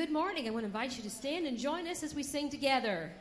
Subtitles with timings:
[0.00, 0.46] Good morning.
[0.46, 3.12] I want to invite you to stand and join us as we sing together.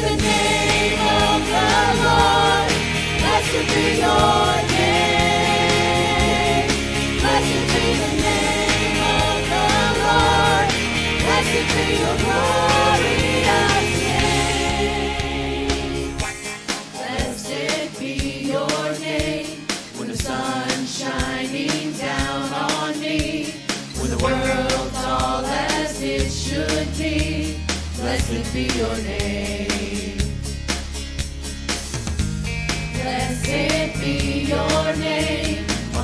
[0.00, 1.68] The name of the
[2.04, 2.70] Lord.
[3.20, 5.88] Blessed be your name.
[7.20, 9.66] Blessed be the name of the
[10.04, 10.68] Lord.
[11.24, 13.86] Blessed be your glorious
[14.86, 15.76] name.
[16.92, 18.12] Blessed be
[18.52, 19.48] your name
[19.96, 23.18] when the sun's shining down on me,
[23.98, 27.56] when the world's all as it should be.
[27.96, 29.25] Blessed be your name.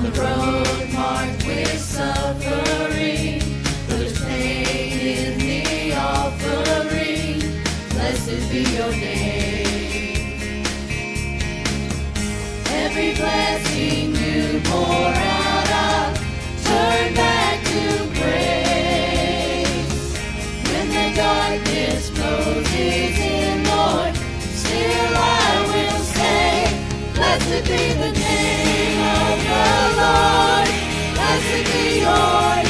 [0.05, 3.41] On the road marked with suffering.
[4.27, 7.41] Pain in the offering.
[7.91, 10.65] Blessed be your name.
[12.67, 15.22] Every blessing you pour
[31.62, 32.62] Blessed be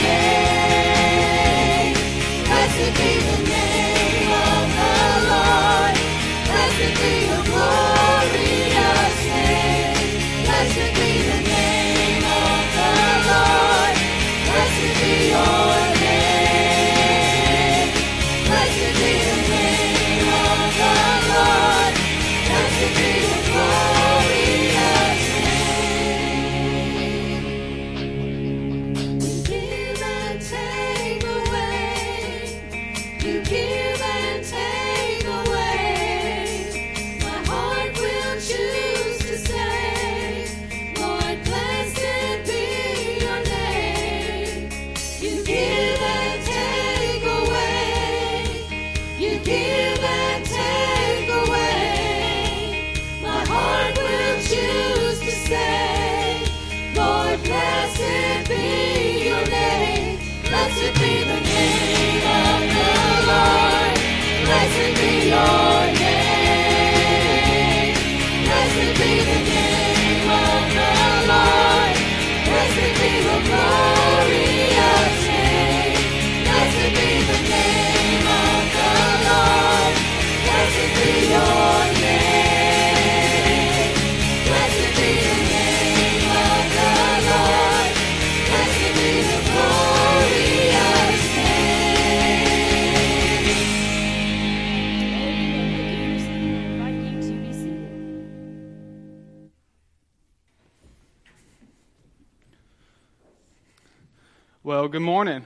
[104.93, 105.43] good morning.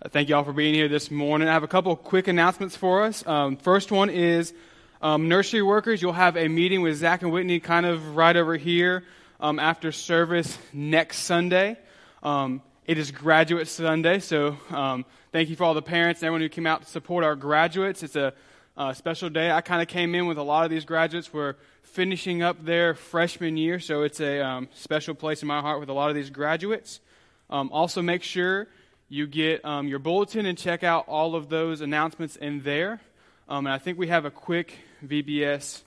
[0.00, 1.46] Uh, Thank you all for being here this morning.
[1.46, 3.22] I have a couple quick announcements for us.
[3.26, 4.54] Um, first one is
[5.02, 6.00] um, nursery workers.
[6.00, 9.04] You'll have a meeting with Zach and Whitney kind of right over here
[9.40, 11.76] um, after service next Sunday.
[12.22, 16.40] Um, it is Graduate Sunday, so um, thank you for all the parents and everyone
[16.40, 18.02] who came out to support our graduates.
[18.02, 18.32] It's a
[18.78, 19.50] uh, special day.
[19.50, 21.30] I kind of came in with a lot of these graduates.
[21.30, 25.78] We're finishing up their freshman year, so it's a um, special place in my heart
[25.78, 27.00] with a lot of these graduates.
[27.48, 28.68] Um, also, make sure
[29.08, 33.00] you get um, your bulletin and check out all of those announcements in there.
[33.48, 35.82] Um, and I think we have a quick VBS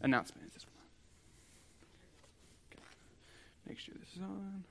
[0.00, 0.42] announcement.
[3.72, 4.64] Make sure this is on.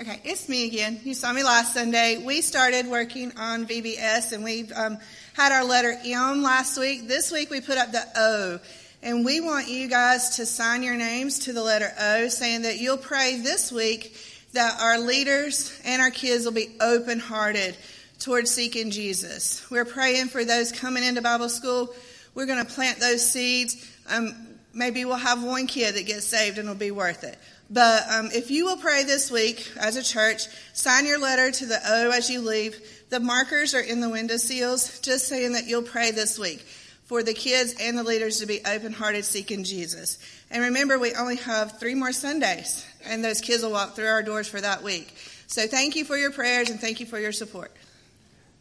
[0.00, 1.00] Okay, it's me again.
[1.02, 2.22] You saw me last Sunday.
[2.24, 4.98] We started working on VBS and we um,
[5.32, 7.08] had our letter M last week.
[7.08, 8.60] This week we put up the O.
[9.02, 12.78] And we want you guys to sign your names to the letter O, saying that
[12.78, 14.16] you'll pray this week
[14.54, 17.76] that our leaders and our kids will be open hearted
[18.18, 19.64] towards seeking Jesus.
[19.70, 21.94] We're praying for those coming into Bible school.
[22.34, 23.88] We're going to plant those seeds.
[24.10, 24.34] Um,
[24.74, 27.38] maybe we'll have one kid that gets saved and it'll be worth it.
[27.70, 31.66] But um, if you will pray this week as a church, sign your letter to
[31.66, 32.80] the O as you leave.
[33.10, 36.66] The markers are in the window seals, just saying that you'll pray this week
[37.08, 40.18] for the kids and the leaders to be open hearted seeking Jesus.
[40.50, 44.22] And remember, we only have three more Sundays, and those kids will walk through our
[44.22, 45.16] doors for that week.
[45.46, 47.72] So thank you for your prayers and thank you for your support.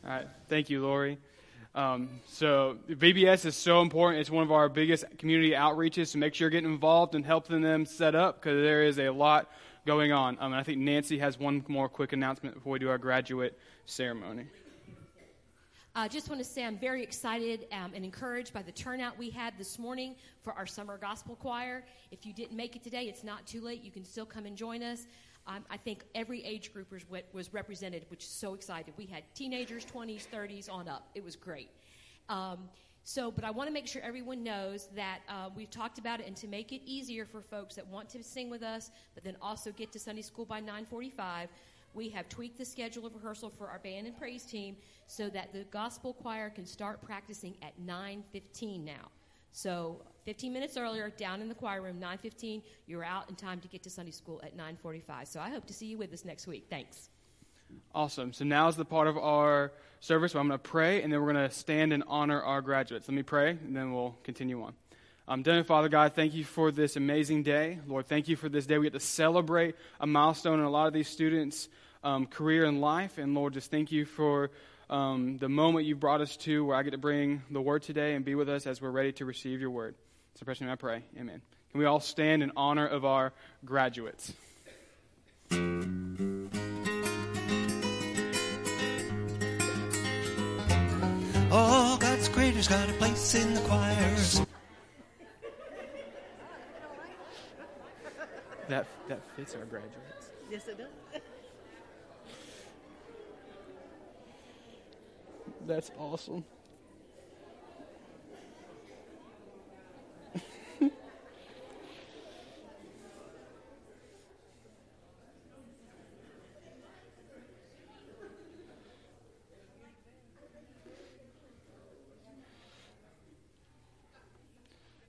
[0.05, 0.27] All right.
[0.47, 1.17] Thank you, Lori.
[1.75, 4.21] Um, so VBS is so important.
[4.21, 6.07] It's one of our biggest community outreaches.
[6.07, 9.09] So make sure you're getting involved and helping them set up because there is a
[9.09, 9.51] lot
[9.85, 10.37] going on.
[10.39, 14.45] Um, I think Nancy has one more quick announcement before we do our graduate ceremony.
[15.97, 19.17] I uh, just want to say I'm very excited um, and encouraged by the turnout
[19.17, 21.83] we had this morning for our summer gospel choir.
[22.11, 23.83] If you didn't make it today, it's not too late.
[23.83, 25.07] You can still come and join us.
[25.47, 28.93] Um, I think every age group was, was, represented, which is so excited.
[28.95, 31.09] We had teenagers, 20s, 30s, on up.
[31.15, 31.71] It was great.
[32.29, 32.69] Um,
[33.03, 36.27] so, but I want to make sure everyone knows that uh, we've talked about it,
[36.27, 39.35] and to make it easier for folks that want to sing with us, but then
[39.41, 41.47] also get to Sunday school by 9:45,
[41.97, 45.51] we have tweaked the schedule of rehearsal for our band and praise team so that
[45.51, 49.09] the gospel choir can start practicing at 9:15 now.
[49.51, 53.67] So 15 minutes earlier, down in the choir room, 9:15, you're out in time to
[53.67, 55.27] get to Sunday school at 9:45.
[55.27, 56.67] So I hope to see you with us next week.
[56.69, 57.09] Thanks.
[57.93, 58.31] Awesome.
[58.31, 61.19] So now is the part of our service where I'm going to pray, and then
[61.19, 63.07] we're going to stand and honor our graduates.
[63.09, 64.73] Let me pray, and then we'll continue on.
[65.29, 67.79] Um, Dear Father God, thank you for this amazing day.
[67.85, 68.77] Lord, thank you for this day.
[68.77, 71.67] We get to celebrate a milestone in a lot of these students'
[72.03, 73.17] um, career and life.
[73.17, 74.51] And Lord, just thank you for
[74.89, 78.15] um, the moment you brought us to where I get to bring the word today
[78.15, 79.95] and be with us as we're ready to receive your word.
[80.35, 81.03] So, personally, I pray.
[81.19, 81.41] Amen.
[81.71, 83.33] Can we all stand in honor of our
[83.65, 84.33] graduates?
[91.49, 94.41] Oh, God's creator's got a place in the choirs.
[98.67, 100.29] That, that fits our graduates.
[100.51, 101.21] Yes, it does.
[105.67, 106.45] That's awesome.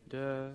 [0.09, 0.51] Duh.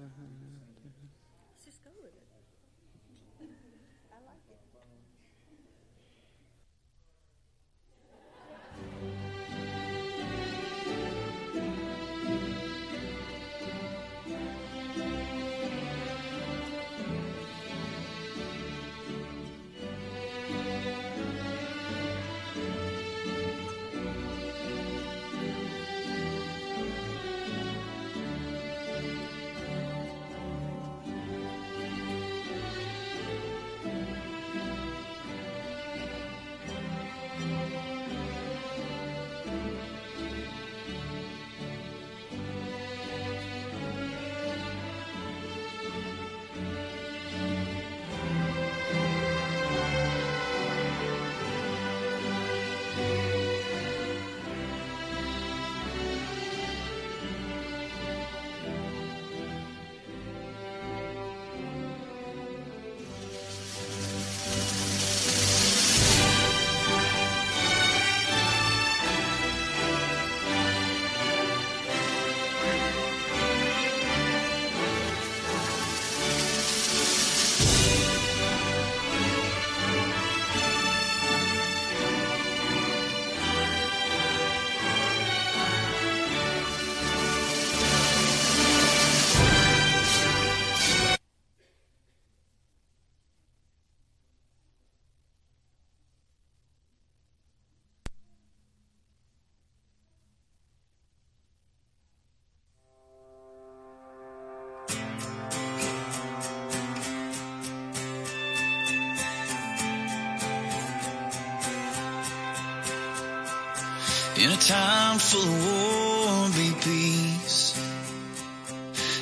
[114.67, 117.75] Time full of war, be peace.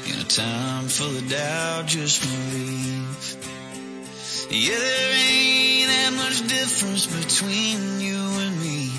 [0.06, 3.38] In a time full of doubt, just believe.
[4.52, 8.92] Yeah, there ain't that much difference between you and me.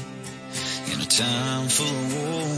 [0.92, 2.52] In a time full of war,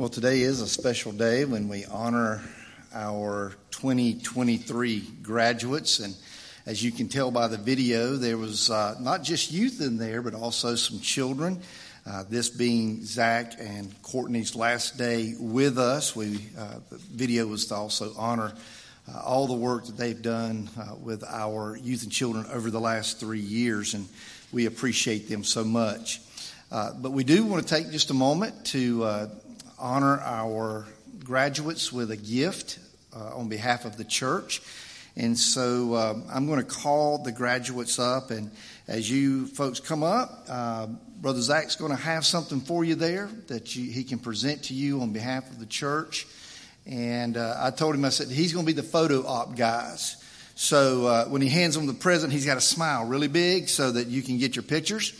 [0.00, 2.40] Well, today is a special day when we honor
[2.94, 5.98] our 2023 graduates.
[5.98, 6.16] And
[6.64, 10.22] as you can tell by the video, there was uh, not just youth in there,
[10.22, 11.60] but also some children.
[12.06, 17.66] Uh, this being Zach and Courtney's last day with us, we uh, the video was
[17.66, 18.54] to also honor
[19.06, 22.80] uh, all the work that they've done uh, with our youth and children over the
[22.80, 24.08] last three years, and
[24.50, 26.22] we appreciate them so much.
[26.72, 29.28] Uh, but we do want to take just a moment to
[29.80, 30.86] honor our
[31.24, 32.78] graduates with a gift
[33.16, 34.62] uh, on behalf of the church.
[35.16, 38.50] And so um, I'm going to call the graduates up, and
[38.86, 40.86] as you folks come up, uh,
[41.20, 44.74] Brother Zach's going to have something for you there that you, he can present to
[44.74, 46.26] you on behalf of the church.
[46.86, 50.16] And uh, I told him, I said, he's going to be the photo op guys.
[50.54, 53.92] So uh, when he hands them the present, he's got to smile really big so
[53.92, 55.12] that you can get your pictures.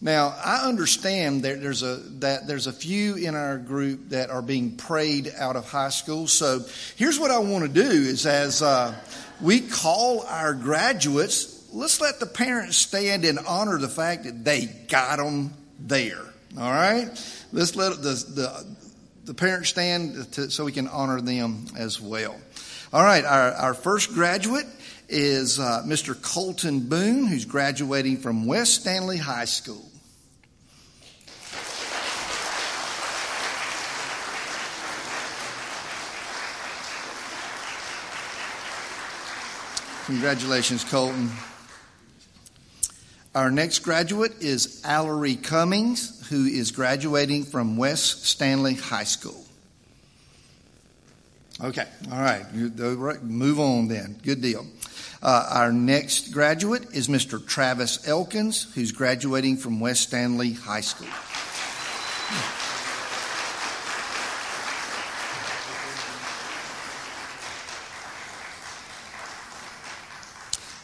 [0.00, 4.42] Now, I understand that there's a that there's a few in our group that are
[4.42, 6.28] being prayed out of high school.
[6.28, 8.94] So here's what I want to do: is as uh,
[9.40, 14.66] we call our graduates, let's let the parents stand and honor the fact that they
[14.88, 16.22] got them there.
[16.56, 17.08] All right,
[17.52, 18.66] let's let the the,
[19.24, 22.36] the parents stand to, so we can honor them as well.
[22.92, 24.66] All right, our, our first graduate
[25.08, 26.20] is uh, Mr.
[26.20, 29.87] Colton Boone, who's graduating from West Stanly High School.
[40.08, 41.30] Congratulations, Colton.
[43.34, 49.44] Our next graduate is Allery Cummings, who is graduating from West Stanly High School.
[51.62, 52.42] Okay, all right,
[53.22, 54.18] move on then.
[54.24, 54.66] Good deal.
[55.22, 57.46] Uh, our next graduate is Mr.
[57.46, 61.08] Travis Elkins, who's graduating from West Stanly High School.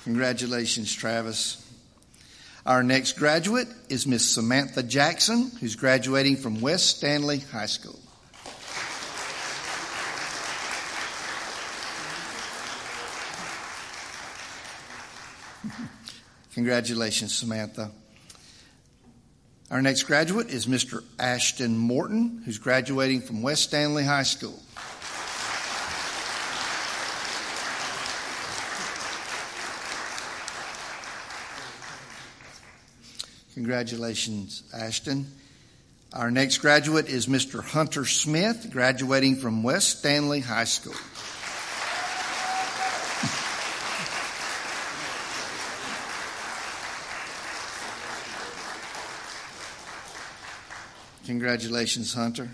[0.05, 1.61] Congratulations, Travis.
[2.67, 7.99] Our next graduate is Miss Samantha Jackson, who's graduating from West Stanly High School.
[16.53, 17.91] Congratulations, Samantha.
[19.71, 21.03] Our next graduate is Mr.
[21.19, 24.63] Ashton Morton, who's graduating from West Stanly High School.
[33.55, 35.27] Congratulations, Ashton.
[36.13, 37.63] Our next graduate is Mr.
[37.63, 40.95] Hunter Smith, graduating from West Stanly High School.
[51.27, 52.51] Congratulations, Hunter.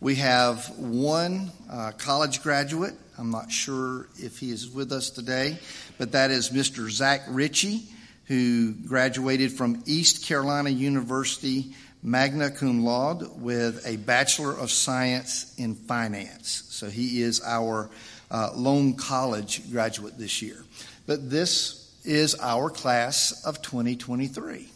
[0.00, 2.94] We have one uh, college graduate.
[3.16, 5.58] I'm not sure if he is with us today,
[5.96, 6.90] but that is Mr.
[6.90, 7.84] Zach Ritchie,
[8.32, 15.74] who graduated from East Carolina University magna cum laude with a Bachelor of Science in
[15.74, 16.64] Finance.
[16.70, 17.90] So he is our
[18.30, 20.64] uh, lone college graduate this year.
[21.06, 24.68] But this is our class of 2023.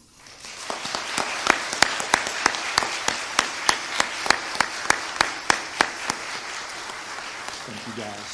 [7.65, 8.26] Thank you, guys.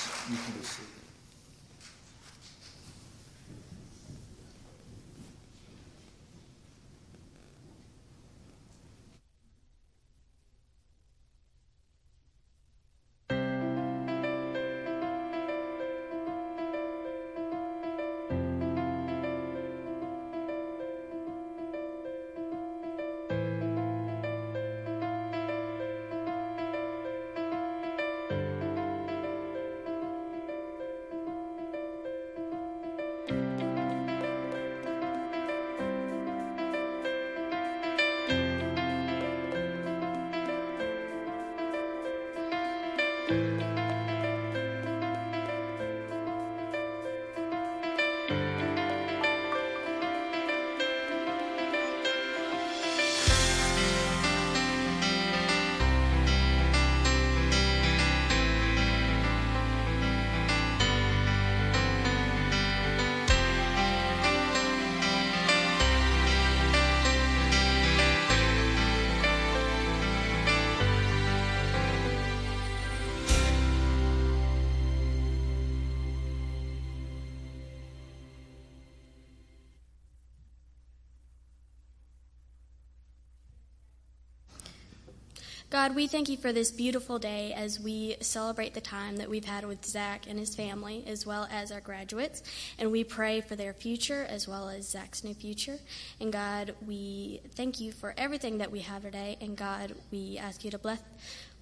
[85.84, 89.43] God, we thank you for this beautiful day as we celebrate the time that we've
[89.43, 92.41] had with Zach and his family, as well as our graduates.
[92.80, 95.78] And we pray for their future as well as Zach's new future.
[96.22, 99.38] And God, we thank you for everything that we have today.
[99.41, 101.04] And God, we ask you to bless,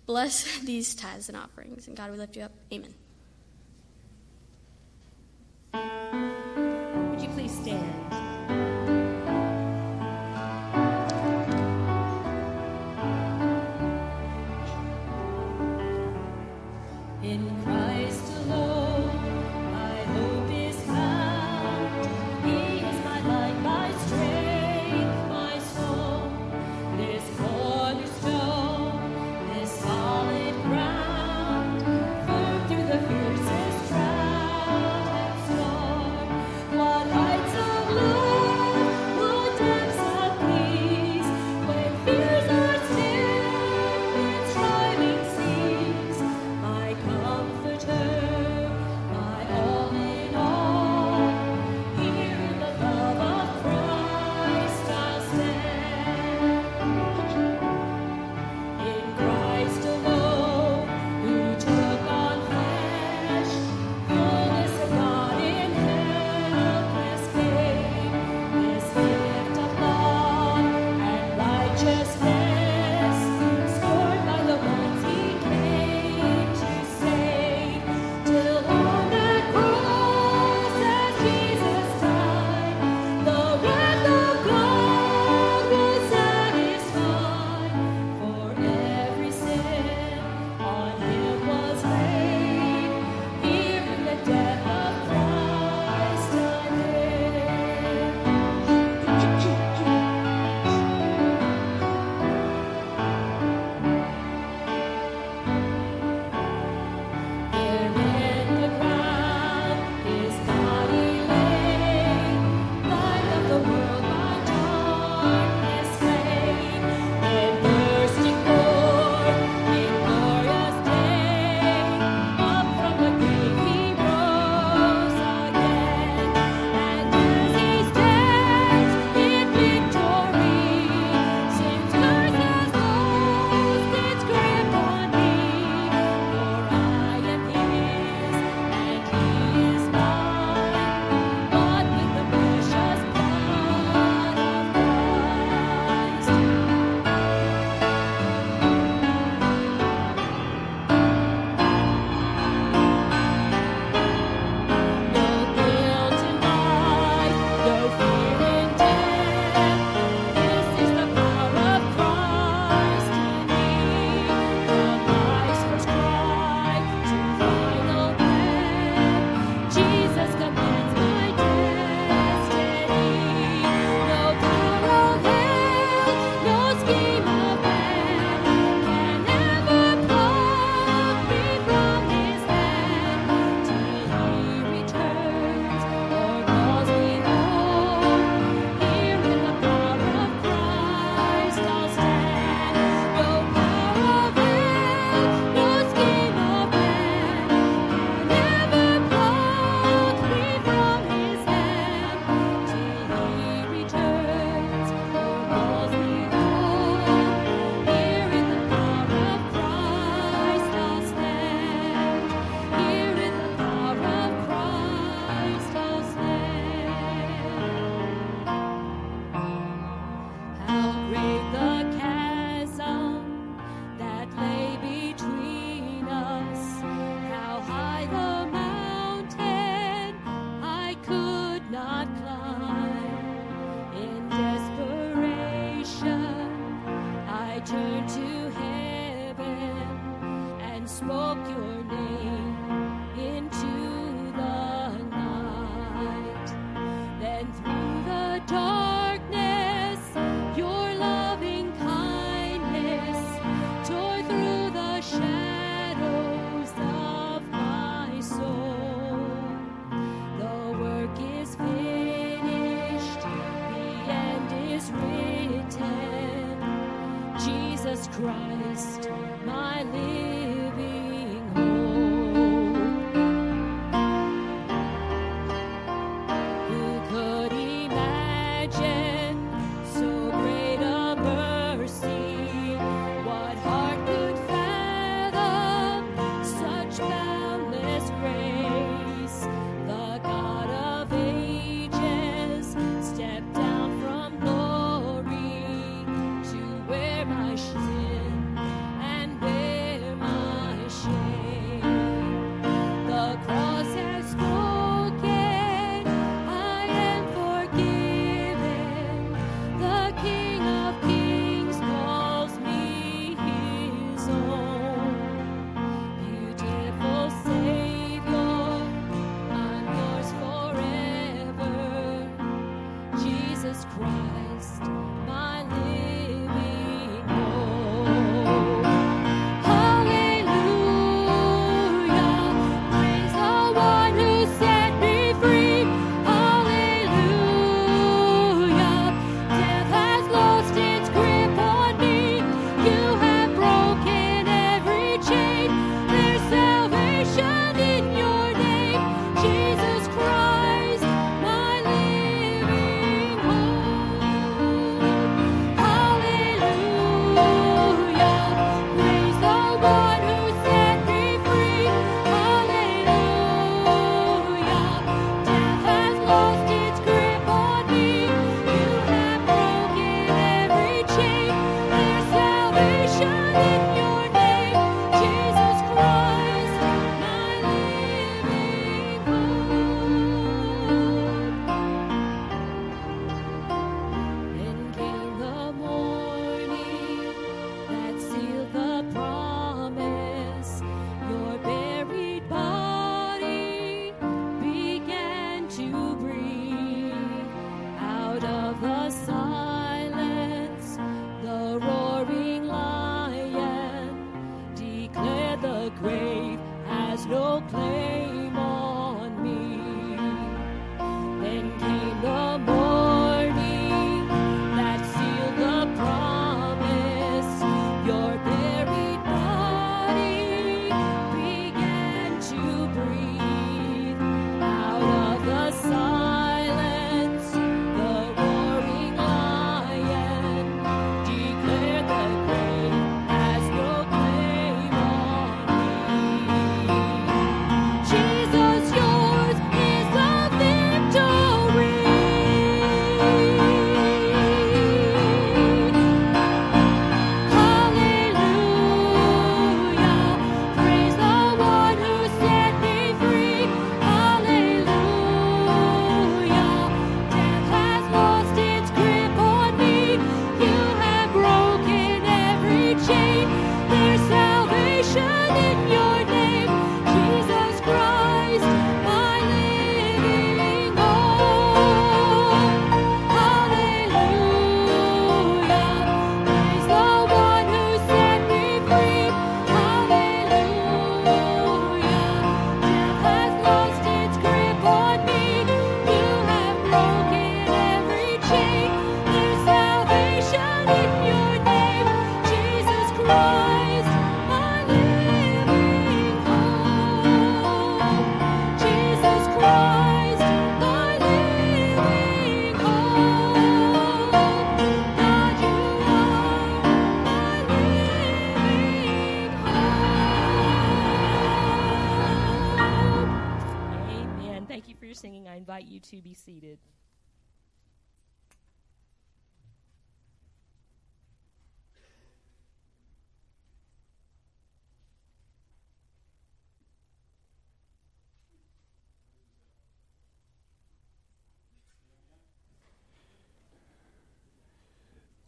[0.06, 1.88] bless these tithes and offerings.
[1.88, 2.52] And God, we lift you up.
[2.72, 2.94] Amen.
[17.32, 17.61] In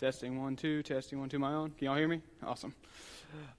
[0.04, 1.72] Testing one, two, testing one, two, my own.
[1.78, 2.20] Can y'all hear me?
[2.46, 2.76] Awesome.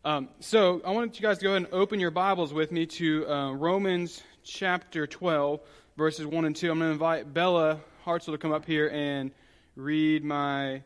[0.04, 2.84] Um, so I want you guys to go ahead and open your Bibles with me
[2.84, 5.60] to uh, Romans chapter 12,
[5.96, 6.70] verses 1 and 2.
[6.70, 9.30] I'm going to invite Bella Hartzell to come up here and
[9.74, 10.82] read my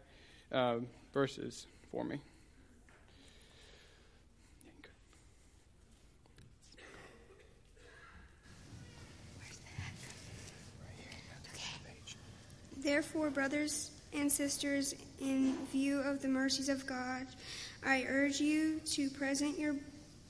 [0.52, 0.76] uh,
[1.12, 2.20] verses for me.
[12.76, 17.26] Therefore, brothers and sisters, in view of the mercies of God,
[17.84, 19.74] I urge you to present your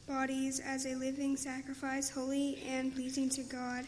[0.07, 3.86] bodies as a living sacrifice, holy and pleasing to God.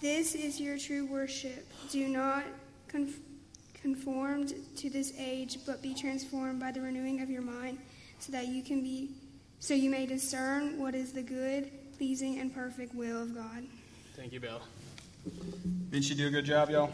[0.00, 1.66] This is your true worship.
[1.90, 2.44] Do not
[2.88, 3.20] conf-
[3.80, 7.78] conform to this age, but be transformed by the renewing of your mind,
[8.18, 9.10] so that you can be,
[9.60, 13.64] so you may discern what is the good, pleasing, and perfect will of God.
[14.14, 14.60] Thank you, Bill.
[15.90, 16.92] Didn't she do a good job, y'all?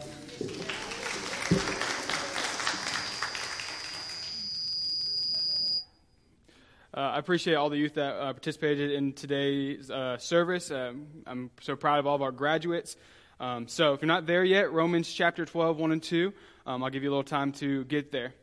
[6.95, 10.71] Uh, I appreciate all the youth that uh, participated in today's uh, service.
[10.71, 12.95] Um, I'm so proud of all of our graduates.
[13.37, 16.31] Um, so if you're not there yet, Romans chapter 12, 1 and 2,
[16.65, 18.33] um, I'll give you a little time to get there.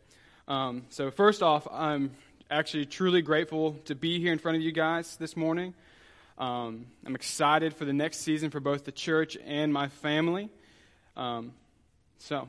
[0.49, 2.11] Um, so first off, I'm
[2.51, 5.73] actually truly grateful to be here in front of you guys this morning.
[6.37, 10.51] Um, I'm excited for the next season for both the church and my family.
[11.17, 12.49] So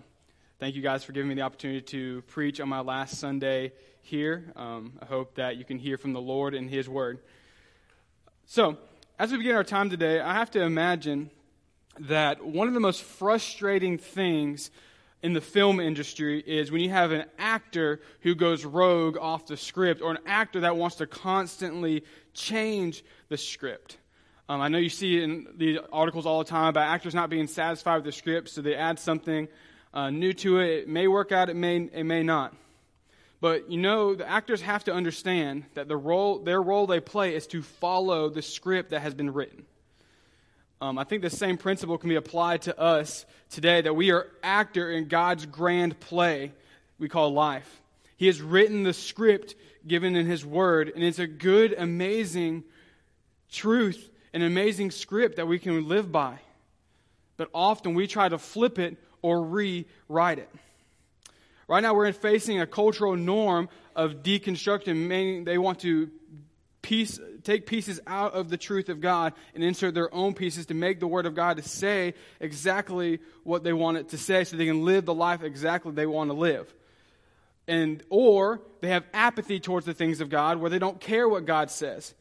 [0.59, 3.71] thank you guys for giving me the opportunity to preach on my last Sunday
[4.03, 4.51] here.
[4.55, 7.19] Um, I hope that you can hear from the Lord and His Word.
[8.45, 8.77] So,
[9.17, 11.31] as we begin our time today, I have to imagine
[11.99, 14.69] that one of the most frustrating things
[15.21, 19.55] in the film industry is when you have an actor who goes rogue off the
[19.55, 23.97] script or an actor that wants to constantly change the script.
[24.49, 27.47] Um, I know you see in the articles all the time about actors not being
[27.47, 29.47] satisfied with the script, so they add something
[29.93, 30.69] uh, new to it.
[30.79, 32.53] It may work out, it may, it may not.
[33.43, 37.35] But you know, the actors have to understand that the role, their role they play
[37.35, 39.65] is to follow the script that has been written.
[40.79, 44.27] Um, I think the same principle can be applied to us today that we are
[44.43, 46.53] actor in God's grand play
[46.97, 47.81] we call life.
[48.15, 52.63] He has written the script given in His Word, and it's a good, amazing
[53.51, 56.39] truth, an amazing script that we can live by.
[57.35, 60.49] But often we try to flip it or rewrite it.
[61.67, 66.09] Right now, we're facing a cultural norm of deconstruction, meaning they want to
[66.81, 70.73] piece, take pieces out of the truth of God and insert their own pieces to
[70.73, 74.55] make the Word of God to say exactly what they want it to say so
[74.55, 76.71] they can live the life exactly they want to live.
[77.67, 81.45] And, or they have apathy towards the things of God where they don't care what
[81.45, 82.13] God says.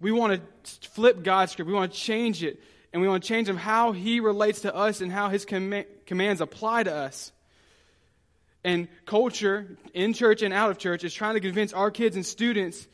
[0.00, 1.68] We want to flip God's script.
[1.68, 2.60] We want to change it.
[2.92, 5.84] And we want to change Him how He relates to us and how His com-
[6.04, 7.32] commands apply to us
[8.64, 12.24] and culture in church and out of church is trying to convince our kids and
[12.24, 12.88] students,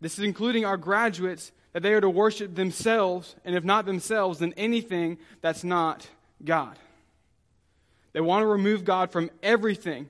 [0.00, 4.38] this is including our graduates, that they are to worship themselves, and if not themselves,
[4.38, 6.06] then anything that's not
[6.44, 6.78] God.
[8.12, 10.08] They want to remove God from everything,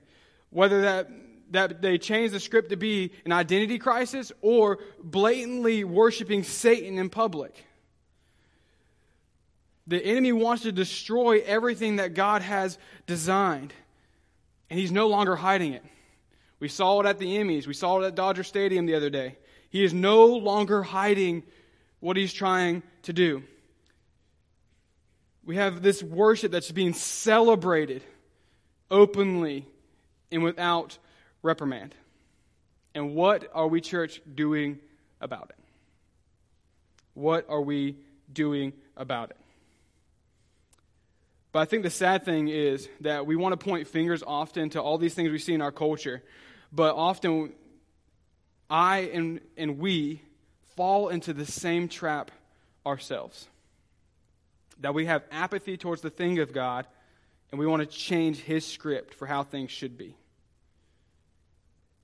[0.49, 1.09] whether that,
[1.51, 7.09] that they change the script to be an identity crisis or blatantly worshiping Satan in
[7.09, 7.65] public.
[9.87, 12.77] The enemy wants to destroy everything that God has
[13.07, 13.73] designed.
[14.69, 15.83] And he's no longer hiding it.
[16.59, 17.67] We saw it at the Emmys.
[17.67, 19.37] We saw it at Dodger Stadium the other day.
[19.69, 21.43] He is no longer hiding
[21.99, 23.43] what he's trying to do.
[25.45, 28.03] We have this worship that's being celebrated
[28.91, 29.65] openly
[30.31, 30.97] and without
[31.41, 31.95] reprimand.
[32.93, 34.79] And what are we, church, doing
[35.21, 35.63] about it?
[37.13, 37.97] What are we
[38.31, 39.37] doing about it?
[41.57, 44.79] But I think the sad thing is that we want to point fingers often to
[44.79, 46.21] all these things we see in our culture,
[46.71, 47.51] but often
[48.69, 50.21] I and, and we
[50.75, 52.29] fall into the same trap
[52.85, 53.47] ourselves.
[54.81, 56.85] That we have apathy towards the thing of God,
[57.49, 60.15] and we want to change His script for how things should be.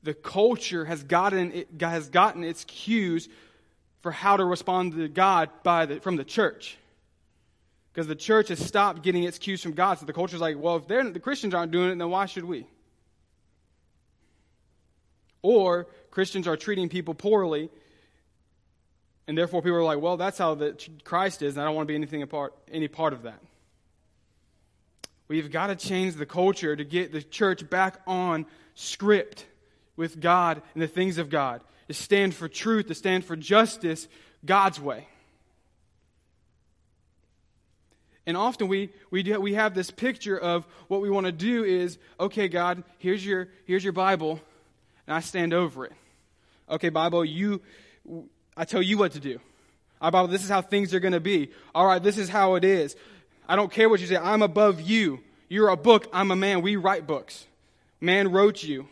[0.02, 3.30] The culture has gotten, has gotten its cues
[4.02, 6.76] for how to respond to God by the, from the church.
[7.94, 10.00] Because the church has stopped getting its cues from God.
[10.00, 12.44] So the culture is like, well, if the Christians aren't doing it, then why should
[12.44, 12.66] we?
[15.44, 17.70] Or Christians are treating people poorly,
[19.28, 21.88] and therefore people are like, well, that's how the Christ is, and I don't want
[21.88, 23.40] to be anything apart, any part of that.
[25.28, 29.46] We've got to change the culture to get the church back on script
[29.96, 34.08] with God and the things of God, to stand for truth, to stand for justice
[34.46, 35.08] God's way.
[38.26, 41.64] And often we, we, do, we have this picture of what we want to do
[41.64, 44.40] is, okay, God, here's your, here's your Bible,
[45.08, 45.92] and I stand over it.
[46.70, 47.62] Okay, Bible, you,
[48.56, 49.40] I tell you what to do.
[50.00, 51.52] Our Bible, this is how things are going to be.
[51.76, 52.96] All right, this is how it is.
[53.48, 54.16] I don't care what you say.
[54.16, 55.20] I'm above you.
[55.50, 56.08] You're a book.
[56.14, 56.62] I'm a man.
[56.62, 57.46] We write books.
[58.00, 58.88] Man wrote you.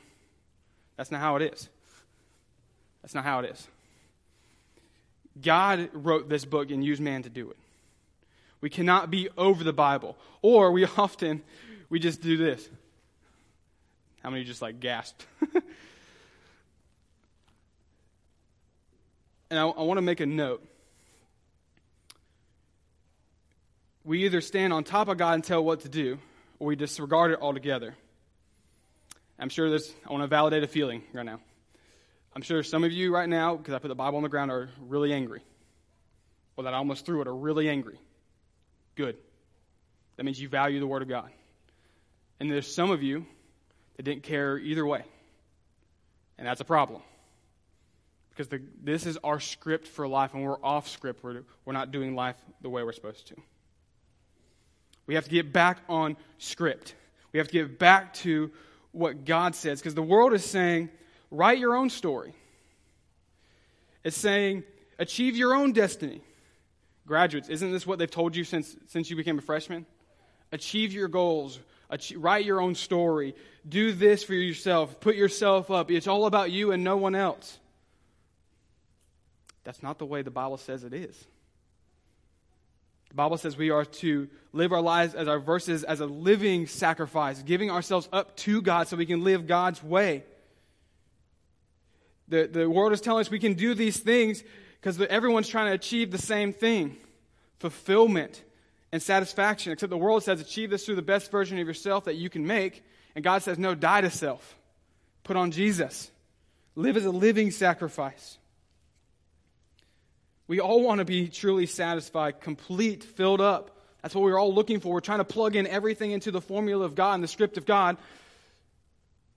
[0.98, 1.70] That's not how it is.
[3.02, 3.68] That's not how it is.
[5.42, 7.58] God wrote this book and used man to do it.
[8.62, 10.18] We cannot be over the Bible.
[10.42, 11.42] Or we often,
[11.90, 12.70] we just do this.
[14.24, 15.26] How many just like gasped?
[19.50, 20.66] and I, I want to make a note.
[24.04, 26.20] We either stand on top of God and tell what to do,
[26.60, 27.96] or we disregard it altogether.
[29.38, 31.40] I'm sure this, I want to validate a feeling right now.
[32.36, 34.52] I'm sure some of you right now, because I put the Bible on the ground,
[34.52, 35.42] are really angry.
[36.56, 38.00] Or that I almost threw it, are really angry.
[39.02, 39.18] Good.
[40.16, 41.32] That means you value the Word of God.
[42.40, 43.26] And there's some of you
[43.98, 45.04] that didn't care either way.
[46.38, 47.02] And that's a problem.
[48.30, 51.24] Because the, this is our script for life, and we're off script.
[51.24, 53.36] We're, we're not doing life the way we're supposed to.
[55.08, 56.94] We have to get back on script.
[57.34, 58.52] We have to get back to
[58.92, 59.80] what God says.
[59.80, 60.92] Because the world is saying,
[61.32, 62.36] write your own story.
[64.04, 64.62] It's saying,
[65.00, 66.22] achieve your own destiny.
[67.12, 69.86] Graduates, isn't this what they've told you since, since you became a freshman?
[70.54, 71.60] Achieve your goals,
[71.90, 73.36] achieve, write your own story,
[73.68, 75.92] do this for yourself, put yourself up.
[75.92, 77.60] It's all about you and no one else.
[79.66, 81.28] That's not the way the Bible says it is.
[83.10, 86.66] The Bible says we are to live our lives as our verses as a living
[86.66, 90.24] sacrifice, giving ourselves up to God so we can live God's way.
[92.30, 94.46] The, the world is telling us we can do these things
[94.82, 96.98] because everyone's trying to achieve the same thing
[97.60, 98.44] fulfillment
[98.92, 99.72] and satisfaction.
[99.72, 102.48] Except the world says achieve this through the best version of yourself that you can
[102.48, 102.84] make.
[103.16, 104.58] And God says, no, die to self.
[105.24, 106.10] Put on Jesus.
[106.76, 108.38] Live as a living sacrifice.
[110.48, 113.78] We all want to be truly satisfied, complete, filled up.
[114.02, 114.92] That's what we're all looking for.
[114.94, 117.66] We're trying to plug in everything into the formula of God and the script of
[117.66, 117.98] God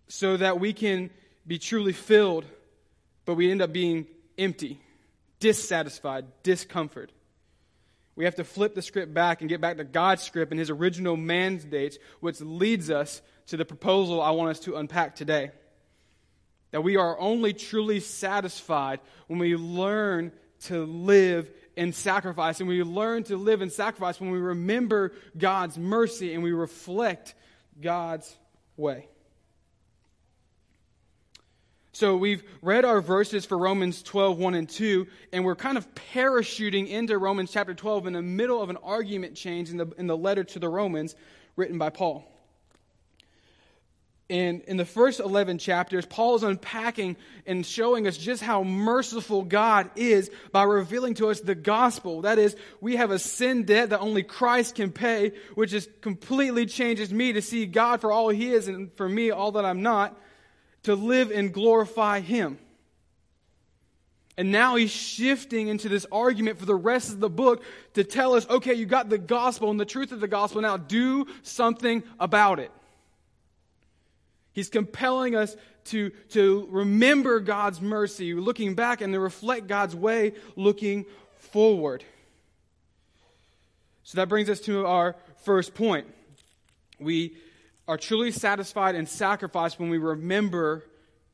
[0.09, 1.11] so that we can
[1.47, 2.45] be truly filled,
[3.27, 4.07] but we end up being
[4.39, 4.81] empty,
[5.41, 7.13] dissatisfied, discomfort.
[8.17, 10.71] We have to flip the script back and get back to God's script and His
[10.71, 15.51] original mandates, which leads us to the proposal I want us to unpack today.
[16.71, 20.33] That we are only truly satisfied when we learn
[20.65, 22.61] to live in sacrifice.
[22.61, 27.35] And we learn to live in sacrifice when we remember God's mercy and we reflect
[27.81, 28.33] God's
[28.77, 29.09] way.
[31.95, 35.87] So we've read our verses for Romans 12, 1 and 2, and we're kind of
[36.13, 40.09] parachuting into Romans chapter 12 in the middle of an argument change in the, in
[40.09, 41.15] the letter to the Romans
[41.55, 42.29] written by Paul.
[44.29, 47.17] And in the first 11 chapters, Paul is unpacking
[47.47, 52.23] and showing us just how merciful God is by revealing to us the gospel.
[52.23, 56.67] That is, we have a sin debt that only Christ can pay, which just completely
[56.67, 59.83] changes me to see God for all He is and for me all that I'm
[59.83, 60.19] not,
[60.85, 62.59] to live and glorify Him.
[64.37, 67.63] And now he's shifting into this argument for the rest of the book
[67.95, 70.77] to tell us okay, you got the gospel and the truth of the gospel, now
[70.77, 72.73] do something about it.
[74.53, 75.57] He's compelling us
[75.87, 81.07] to, to remember God's mercy, looking back, and to reflect God's way, looking
[81.39, 82.05] forward.
[84.05, 86.07] So that brings us to our first point.
[86.99, 87.37] We
[87.87, 90.85] are truly satisfied and sacrificed when we remember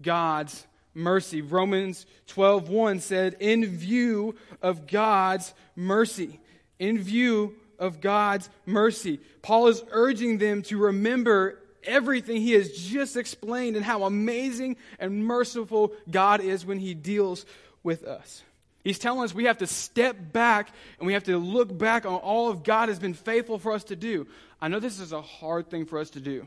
[0.02, 1.42] God's mercy.
[1.42, 6.40] Romans 12:1 said, "In view of God's mercy,
[6.78, 13.16] in view of God's mercy." Paul is urging them to remember everything he has just
[13.16, 17.46] explained and how amazing and merciful God is when he deals
[17.82, 18.42] with us.
[18.84, 22.14] He's telling us we have to step back and we have to look back on
[22.14, 24.26] all of God has been faithful for us to do.
[24.60, 26.46] I know this is a hard thing for us to do,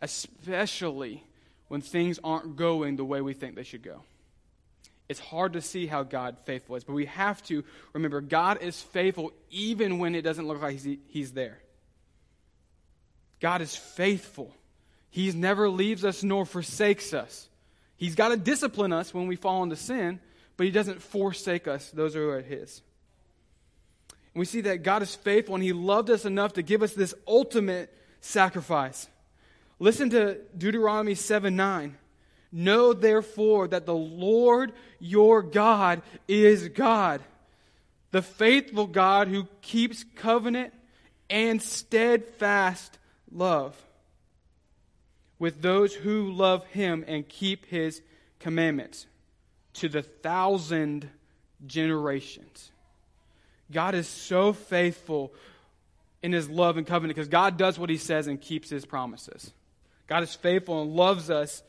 [0.00, 1.22] especially
[1.68, 4.02] when things aren't going the way we think they should go.
[5.08, 8.80] It's hard to see how God faithful is, but we have to remember God is
[8.80, 11.58] faithful even when it doesn't look like he's there.
[13.40, 14.54] God is faithful.
[15.10, 17.48] He never leaves us nor forsakes us.
[17.96, 20.20] He's got to discipline us when we fall into sin,
[20.56, 22.82] but He doesn't forsake us, those who are His.
[24.34, 27.14] We see that God is faithful and He loved us enough to give us this
[27.26, 29.08] ultimate sacrifice.
[29.78, 31.96] Listen to Deuteronomy 7 9.
[32.52, 37.22] Know therefore that the Lord your God is God,
[38.10, 40.72] the faithful God who keeps covenant
[41.30, 42.98] and steadfast
[43.30, 43.74] love
[45.38, 48.02] with those who love him and keep his
[48.38, 49.06] commandments
[49.72, 51.08] to the thousand
[51.66, 52.71] generations.
[53.72, 55.32] God is so faithful
[56.22, 59.52] in his love and covenant because God does what he says and keeps his promises.
[60.06, 61.62] God is faithful and loves us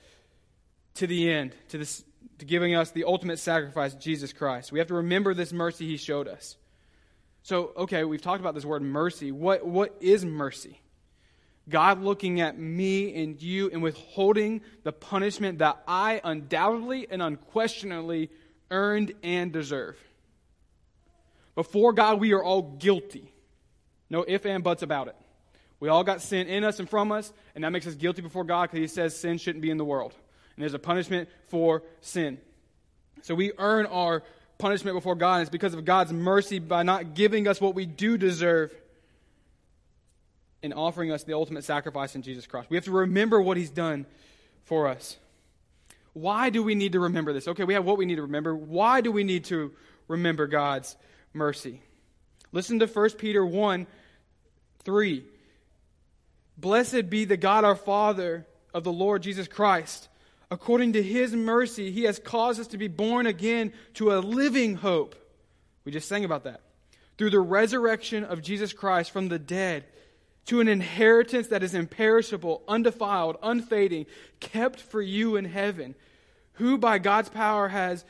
[0.96, 2.04] to the end, to, this,
[2.40, 4.72] to giving us the ultimate sacrifice, Jesus Christ.
[4.72, 6.58] We have to remember this mercy he showed us.
[7.42, 9.32] So, okay, we've talked about this word mercy.
[9.32, 10.80] What, what is mercy?
[11.70, 18.30] God looking at me and you and withholding the punishment that I undoubtedly and unquestionably
[18.70, 19.98] earned and deserve.
[21.56, 23.32] Before God, we are all guilty.
[24.10, 25.16] No ifs and buts about it.
[25.80, 28.44] We all got sin in us and from us, and that makes us guilty before
[28.44, 30.14] God because He says sin shouldn't be in the world.
[30.56, 32.38] And there's a punishment for sin.
[33.22, 34.24] So we earn our
[34.58, 38.18] punishment before God, it's because of God's mercy by not giving us what we do
[38.18, 38.74] deserve
[40.62, 42.70] and offering us the ultimate sacrifice in Jesus Christ.
[42.70, 44.06] We have to remember what He's done
[44.64, 45.18] for us.
[46.14, 47.48] Why do we need to remember this?
[47.48, 48.56] Okay, we have what we need to remember.
[48.56, 49.74] Why do we need to
[50.08, 50.96] remember God's
[51.34, 51.82] mercy?
[52.52, 53.88] Listen to 1 Peter 1
[54.84, 55.24] 3.
[56.58, 60.08] Blessed be the God our Father of the Lord Jesus Christ.
[60.52, 64.76] According to his mercy, he has caused us to be born again to a living
[64.76, 65.16] hope.
[65.84, 66.62] We just sang about that.
[67.18, 69.86] Through the resurrection of Jesus Christ from the dead
[70.46, 74.06] to an inheritance that is imperishable, undefiled, unfading,
[74.40, 75.96] kept for you in heaven,
[76.54, 78.04] who by God's power has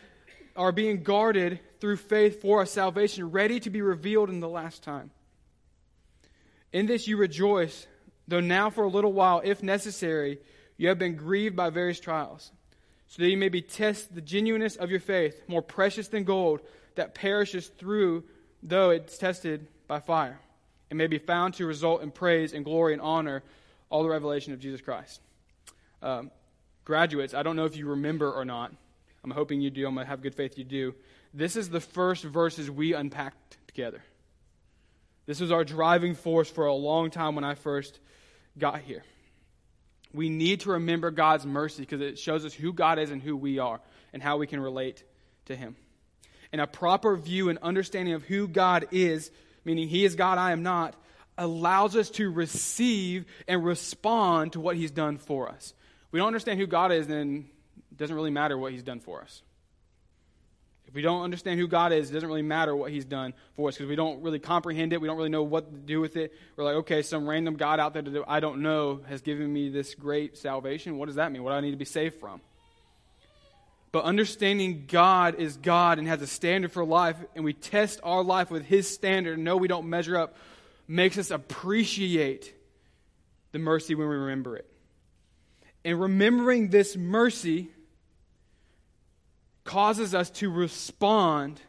[0.56, 4.84] are being guarded through faith for a salvation ready to be revealed in the last
[4.84, 5.12] time.
[6.72, 7.88] In this you rejoice,
[8.28, 10.39] though now for a little while, if necessary,
[10.78, 12.51] you have been grieved by various trials,
[13.08, 16.62] so that you may be test the genuineness of your faith, more precious than gold
[16.95, 18.24] that perishes through,
[18.62, 20.39] though it's tested by fire
[20.93, 23.41] and may be found to result in praise and glory and honor,
[23.89, 25.22] all the revelation of Jesus Christ.
[26.04, 26.30] Um,
[26.86, 28.72] graduates, I don't know if you remember or not.
[29.24, 29.88] I'm hoping you do.
[29.88, 30.95] I'm going to have good faith you do.
[31.34, 34.03] This is the first verses we unpacked together.
[35.26, 37.99] This was our driving force for a long time when I first
[38.57, 39.03] got here.
[40.13, 43.36] We need to remember God's mercy because it shows us who God is and who
[43.36, 43.80] we are
[44.11, 45.03] and how we can relate
[45.45, 45.76] to Him.
[46.51, 49.32] And a proper view and understanding of who God is
[49.65, 50.95] meaning He is God, I am not,
[51.38, 55.74] allows us to receive and respond to what He's done for us.
[56.07, 57.45] If we don't understand who God is, then
[57.94, 59.44] it doesn't really matter what He's done for us.
[60.88, 63.70] If we don't understand who God is, it doesn't really matter what He's done for
[63.70, 65.00] us because we don't really comprehend it.
[65.02, 66.34] We don't really know what to do with it.
[66.56, 69.70] We're like, okay, some random God out there that I don't know has given me
[69.70, 70.98] this great salvation.
[70.98, 71.44] What does that mean?
[71.44, 72.41] What do I need to be saved from?
[73.91, 78.24] But understanding God is God and has a standard for life, and we test our
[78.24, 80.36] life with His standard and know we don't measure up,
[80.88, 82.54] makes us appreciate
[83.52, 84.68] the mercy when we remember it.
[85.86, 87.70] And remembering this mercy
[89.64, 91.61] causes us to respond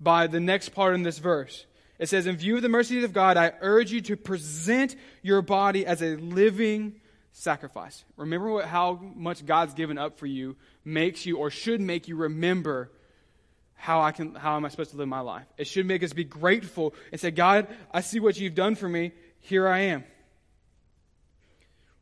[0.00, 1.66] by the next part in this verse.
[1.98, 5.42] It says, In view of the mercies of God, I urge you to present your
[5.42, 7.00] body as a living
[7.32, 8.04] sacrifice.
[8.16, 12.16] Remember what, how much God's given up for you makes you or should make you
[12.16, 12.90] remember
[13.74, 15.46] how I can how am I supposed to live my life.
[15.58, 18.88] It should make us be grateful and say, God, I see what you've done for
[18.88, 19.12] me.
[19.40, 20.04] Here I am.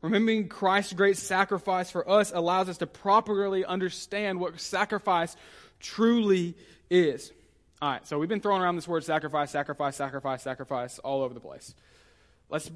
[0.04, 5.34] Remembering Christ's great sacrifice for us allows us to properly understand what sacrifice
[5.80, 6.54] truly
[6.90, 7.32] is.
[7.80, 11.32] All right, so we've been throwing around this word sacrifice, sacrifice, sacrifice, sacrifice all over
[11.32, 11.74] the place.
[12.50, 12.70] Let's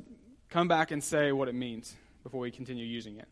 [0.48, 3.28] come back and say what it means before we continue using it.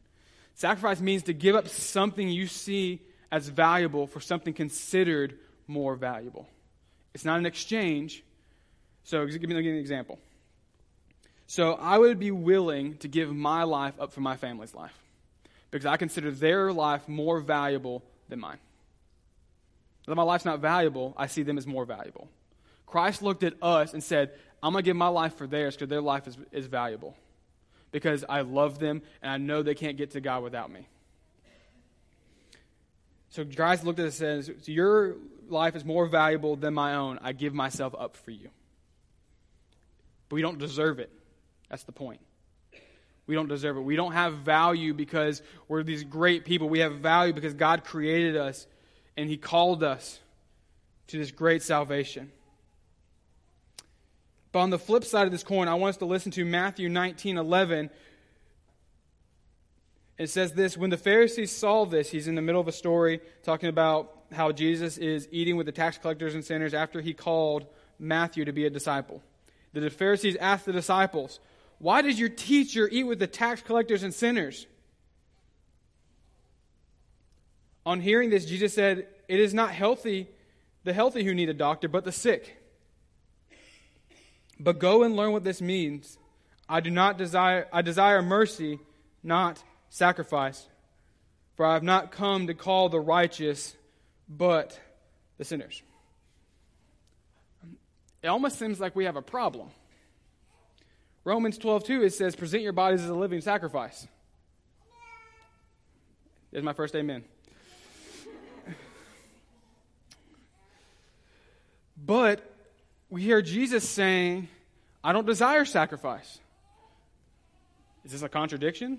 [0.56, 3.00] Sacrifice means to give up something you see
[3.32, 5.38] as valuable for something considered
[5.68, 6.46] more valuable.
[7.14, 8.22] It's not an exchange.
[9.04, 10.18] So, give me, give me an example.
[11.46, 14.96] So, I would be willing to give my life up for my family's life
[15.70, 18.58] because I consider their life more valuable than mine.
[20.06, 22.28] That my life's not valuable, I see them as more valuable.
[22.86, 24.30] Christ looked at us and said,
[24.62, 27.16] I'm going to give my life for theirs because their life is, is valuable
[27.92, 30.86] because I love them and I know they can't get to God without me.
[33.30, 35.16] So Christ looked at us and says, Your
[35.48, 37.18] life is more valuable than my own.
[37.22, 38.48] I give myself up for you.
[40.28, 41.10] But we don't deserve it.
[41.68, 42.20] That's the point.
[43.26, 43.80] We don't deserve it.
[43.80, 46.68] We don't have value because we're these great people.
[46.68, 48.66] We have value because God created us
[49.16, 50.20] and He called us
[51.08, 52.30] to this great salvation.
[54.52, 56.88] But on the flip side of this coin, I want us to listen to Matthew
[56.88, 57.90] 19 11.
[60.18, 63.20] It says this When the Pharisees saw this, he's in the middle of a story
[63.42, 67.66] talking about how Jesus is eating with the tax collectors and sinners after he called
[67.98, 69.22] Matthew to be a disciple.
[69.72, 71.38] The Pharisees asked the disciples,
[71.78, 74.66] Why does your teacher eat with the tax collectors and sinners?
[77.84, 80.28] On hearing this, Jesus said, It is not healthy,
[80.84, 82.56] the healthy who need a doctor, but the sick.
[84.58, 86.18] But go and learn what this means.
[86.68, 88.80] I do not desire I desire mercy,
[89.22, 90.66] not sacrifice.
[91.56, 93.74] For I have not come to call the righteous,
[94.28, 94.78] but
[95.38, 95.82] the sinners.
[98.22, 99.70] It almost seems like we have a problem.
[101.26, 104.06] Romans 12, 2, it says, present your bodies as a living sacrifice.
[106.52, 107.24] There's my first amen.
[111.98, 112.48] but
[113.10, 114.46] we hear Jesus saying,
[115.02, 116.38] I don't desire sacrifice.
[118.04, 118.96] Is this a contradiction?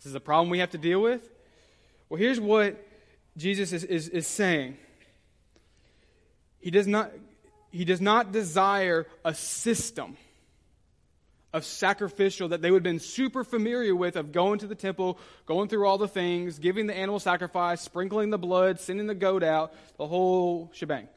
[0.00, 1.26] Is this a problem we have to deal with?
[2.10, 2.76] Well, here's what
[3.38, 4.76] Jesus is, is, is saying.
[6.60, 7.10] He does not,
[7.70, 10.18] he does not desire a system
[11.54, 15.18] of sacrificial that they would have been super familiar with of going to the temple,
[15.46, 19.44] going through all the things, giving the animal sacrifice, sprinkling the blood, sending the goat
[19.44, 21.08] out, the whole shebang.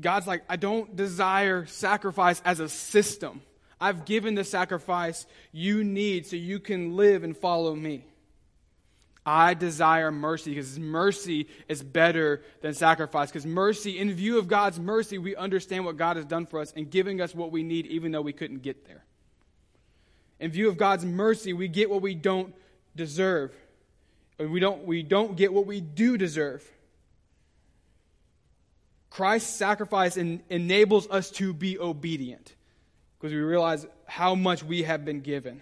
[0.00, 3.40] God's like, I don't desire sacrifice as a system.
[3.80, 8.04] I've given the sacrifice you need so you can live and follow me.
[9.24, 13.30] I desire mercy because mercy is better than sacrifice.
[13.30, 16.72] Because mercy, in view of God's mercy, we understand what God has done for us
[16.74, 19.04] and giving us what we need even though we couldn't get there.
[20.38, 22.54] In view of God's mercy, we get what we don't
[22.96, 23.52] deserve.
[24.38, 26.64] We don't, we don't get what we do deserve.
[29.10, 32.54] Christ's sacrifice en- enables us to be obedient
[33.18, 35.60] because we realize how much we have been given.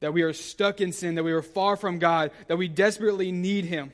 [0.00, 3.32] That we are stuck in sin, that we are far from God, that we desperately
[3.32, 3.92] need Him.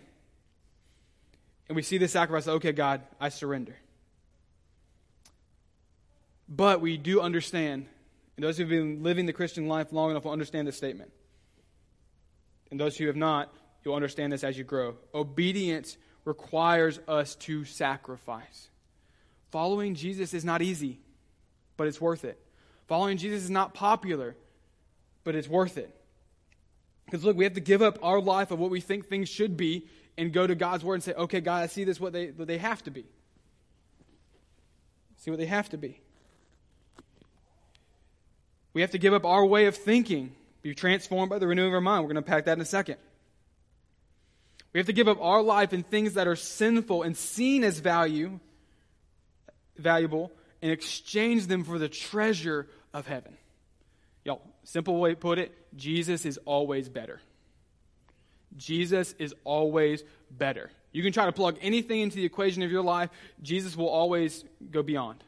[1.68, 3.76] And we see the sacrifice, okay, God, I surrender.
[6.48, 7.86] But we do understand,
[8.36, 11.11] and those who have been living the Christian life long enough will understand this statement.
[12.70, 14.96] And those who have not, you'll understand this as you grow.
[15.14, 18.68] Obedience requires us to sacrifice.
[19.50, 20.98] Following Jesus is not easy,
[21.76, 22.38] but it's worth it.
[22.88, 24.36] Following Jesus is not popular,
[25.25, 25.95] but it's worth it.
[27.07, 29.57] Because look, we have to give up our life of what we think things should
[29.57, 32.29] be and go to God's word and say, okay, God, I see this what they,
[32.29, 33.05] what they have to be.
[35.18, 36.01] See what they have to be.
[38.72, 41.75] We have to give up our way of thinking, be transformed by the renewing of
[41.75, 42.05] our mind.
[42.05, 42.97] We're going to pack that in a second.
[44.72, 47.79] We have to give up our life in things that are sinful and seen as
[47.79, 48.41] value,
[49.77, 53.37] valuable, and exchange them for the treasure of heaven.
[54.64, 57.20] Simple way to put it, Jesus is always better.
[58.56, 60.70] Jesus is always better.
[60.92, 63.10] You can try to plug anything into the equation of your life,
[63.42, 65.22] Jesus will always go beyond.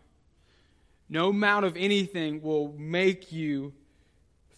[1.08, 3.72] No amount of anything will make you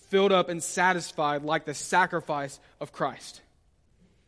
[0.09, 3.43] filled up and satisfied like the sacrifice of Christ.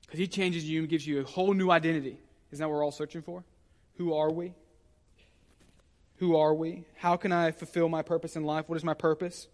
[0.03, 2.19] Because he changes you and gives you a whole new identity.
[2.51, 3.45] Isn't that what we're all searching for?
[3.97, 4.53] Who are we?
[6.17, 6.85] Who are we?
[6.97, 8.69] How can I fulfill my purpose in life?
[8.69, 9.49] What is my purpose?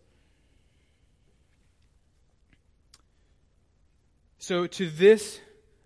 [4.38, 5.40] So, to this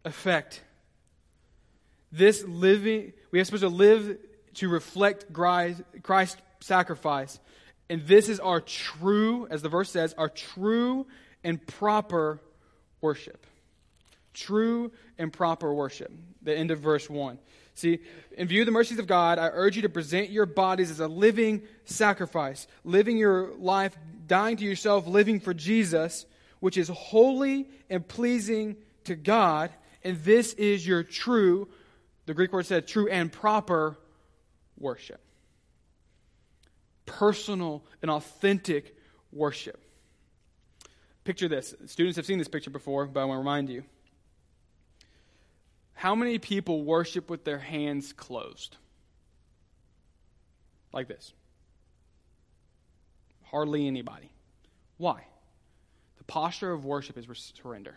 [0.05, 0.63] effect,
[2.11, 4.19] this living, we are supposed to live
[4.55, 7.39] to reflect Christ's sacrifice.
[7.89, 11.07] And this is our true, as the verse says, our true
[11.43, 12.41] and proper
[13.01, 13.47] worship
[14.35, 16.13] true and proper worship.
[16.43, 17.39] The end of verse 1.
[17.75, 18.01] See,
[18.37, 21.01] in view of the mercies of God, I urge you to present your bodies as
[21.01, 23.97] a living sacrifice, living your life,
[24.27, 26.27] dying to yourself, living for Jesus,
[26.61, 29.71] which is holy and pleasing to God.
[30.05, 31.69] And this is your true,
[32.27, 33.99] the Greek word said true and proper
[34.79, 35.21] worship.
[37.07, 38.97] Personal and authentic
[39.33, 39.83] worship.
[41.25, 41.75] Picture this.
[41.87, 43.85] Students have seen this picture before, but I want to remind you.
[45.93, 48.77] How many people worship with their hands closed?
[50.93, 51.33] Like this.
[53.45, 54.31] Hardly anybody.
[54.97, 55.25] Why?
[56.31, 57.27] Posture of worship is
[57.61, 57.97] surrender.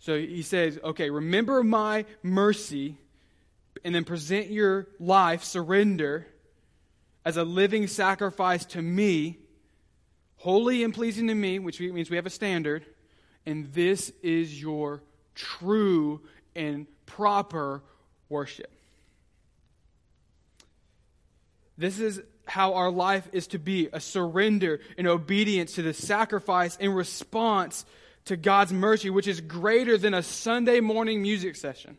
[0.00, 2.98] So he says, okay, remember my mercy,
[3.84, 6.26] and then present your life, surrender,
[7.24, 9.38] as a living sacrifice to me,
[10.38, 12.84] holy and pleasing to me, which means we have a standard,
[13.46, 15.04] and this is your
[15.36, 16.20] true
[16.56, 17.80] and proper
[18.28, 18.72] worship.
[21.78, 26.76] This is how our life is to be a surrender and obedience to the sacrifice
[26.76, 27.84] in response
[28.26, 31.98] to God's mercy, which is greater than a Sunday morning music session.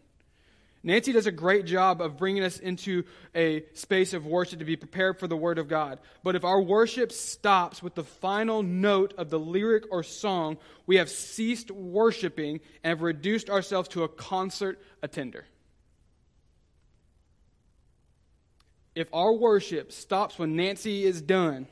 [0.86, 4.76] Nancy does a great job of bringing us into a space of worship to be
[4.76, 6.00] prepared for the Word of God.
[6.24, 10.98] But if our worship stops with the final note of the lyric or song, we
[10.98, 15.46] have ceased worshiping and have reduced ourselves to a concert attender.
[18.96, 21.68] If our worship stops when Nancy is done,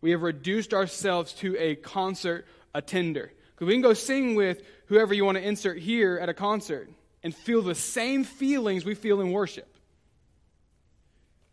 [0.00, 3.32] we have reduced ourselves to a concert attender.
[3.54, 6.88] Because we can go sing with whoever you want to insert here at a concert
[7.22, 9.74] and feel the same feelings we feel in worship.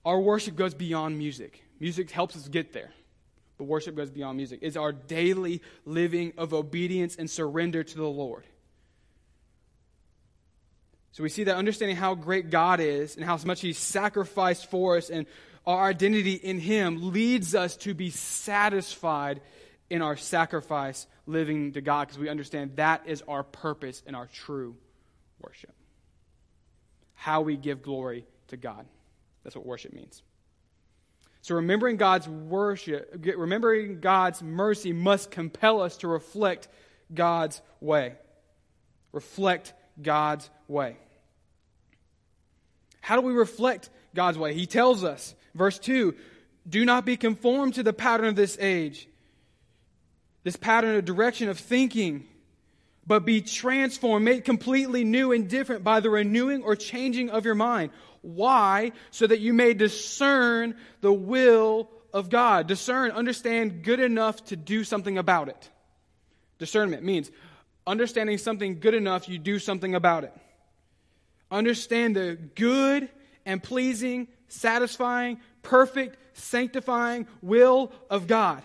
[0.04, 1.64] our worship goes beyond music.
[1.80, 2.92] Music helps us get there.
[3.58, 4.60] But worship goes beyond music.
[4.62, 8.44] It's our daily living of obedience and surrender to the Lord.
[11.16, 14.98] So we see that understanding how great God is and how much He sacrificed for
[14.98, 15.26] us and
[15.66, 19.40] our identity in Him leads us to be satisfied
[19.90, 24.26] in our sacrifice living to God because we understand that is our purpose and our
[24.26, 24.76] true
[25.40, 25.74] worship.
[27.14, 28.86] How we give glory to God.
[29.46, 30.22] That's what worship means.
[31.44, 36.68] So remembering God's worship, remembering God's mercy must compel us to reflect
[37.14, 38.16] God's way.
[39.14, 40.98] Reflect God's way.
[43.06, 44.56] How do we reflect God's way?
[44.56, 46.16] He tells us, verse 2
[46.68, 49.08] Do not be conformed to the pattern of this age,
[50.44, 52.26] this pattern of direction of thinking,
[53.06, 57.54] but be transformed, made completely new and different by the renewing or changing of your
[57.54, 57.92] mind.
[58.24, 58.92] Why?
[59.12, 62.66] So that you may discern the will of God.
[62.66, 65.70] Discern, understand good enough to do something about it.
[66.58, 67.30] Discernment means
[67.86, 70.34] understanding something good enough, you do something about it.
[71.52, 73.10] Understand the good
[73.46, 78.64] and pleasing, satisfying, perfect, sanctifying will of God.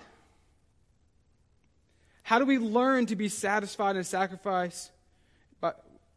[2.22, 4.91] How do we learn to be satisfied in sacrifice?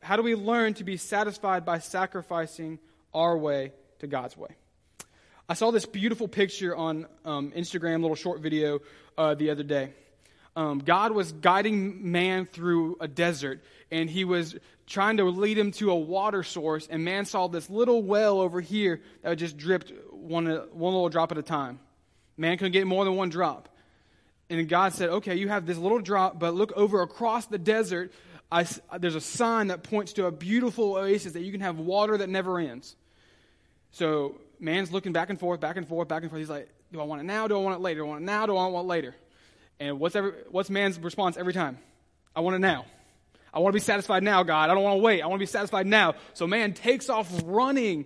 [0.04, 2.80] How do we learn to be satisfied by sacrificing
[3.14, 4.50] our way to God's way?
[5.48, 8.82] I saw this beautiful picture on um, Instagram, little short video
[9.18, 9.94] uh, the other day.
[10.56, 15.72] Um, God was guiding man through a desert, and he was trying to lead him
[15.72, 19.92] to a water source, and man saw this little well over here that just dripped
[20.12, 21.80] one, one little drop at a time.
[22.38, 23.70] Man couldn't get more than one drop.
[24.50, 28.12] And God said, Okay, you have this little drop, but look over across the desert.
[28.52, 28.68] I,
[29.00, 32.30] there's a sign that points to a beautiful oasis that you can have water that
[32.30, 32.96] never ends.
[33.92, 36.40] So man's looking back and forth, back and forth, back and forth.
[36.40, 37.48] He's like, Do I want it now?
[37.48, 38.02] Do I want it later?
[38.02, 38.46] Do I want it now?
[38.46, 39.16] Do I want it later?
[39.84, 41.78] And what's, every, what's man's response every time?
[42.34, 42.86] I want it now.
[43.54, 44.70] I want to be satisfied now, God.
[44.70, 45.22] I don't want to wait.
[45.22, 46.16] I want to be satisfied now.
[46.34, 48.06] So man takes off running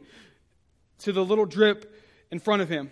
[0.99, 1.95] to the little drip
[2.31, 2.89] in front of him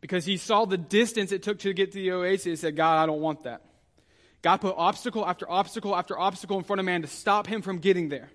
[0.00, 2.44] because he saw the distance it took to get to the oasis.
[2.44, 3.62] He said, God, I don't want that.
[4.42, 7.78] God put obstacle after obstacle after obstacle in front of man to stop him from
[7.78, 8.30] getting there.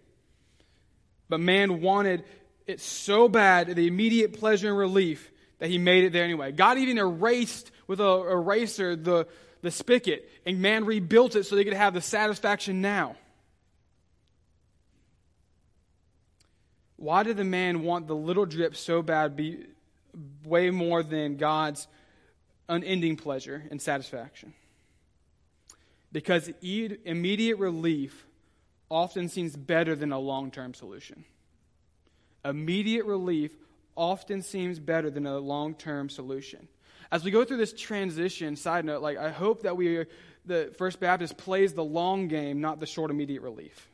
[1.28, 2.24] But man wanted
[2.67, 5.31] it so bad, the immediate pleasure and relief,
[5.62, 6.51] that he made it there anyway.
[6.51, 9.28] God even erased with a eraser the,
[9.62, 13.16] the spigot, and man rebuilt it so they could have the satisfaction now.
[16.97, 19.68] Why did the man want the little drip so bad be
[20.43, 21.88] way more than God's
[22.68, 24.55] unending pleasure and satisfaction?
[26.12, 28.26] Because immediate relief
[28.89, 31.24] often seems better than a long term solution.
[32.43, 33.51] Immediate relief
[34.02, 36.68] often seems better than a long term solution
[37.12, 40.06] as we go through this transition, side note, like I hope that we,
[40.45, 43.89] the First Baptist plays the long game, not the short immediate relief.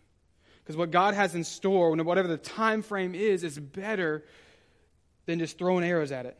[0.64, 4.24] Because what God has in store, whatever the time frame is, is better
[5.26, 6.38] than just throwing arrows at it.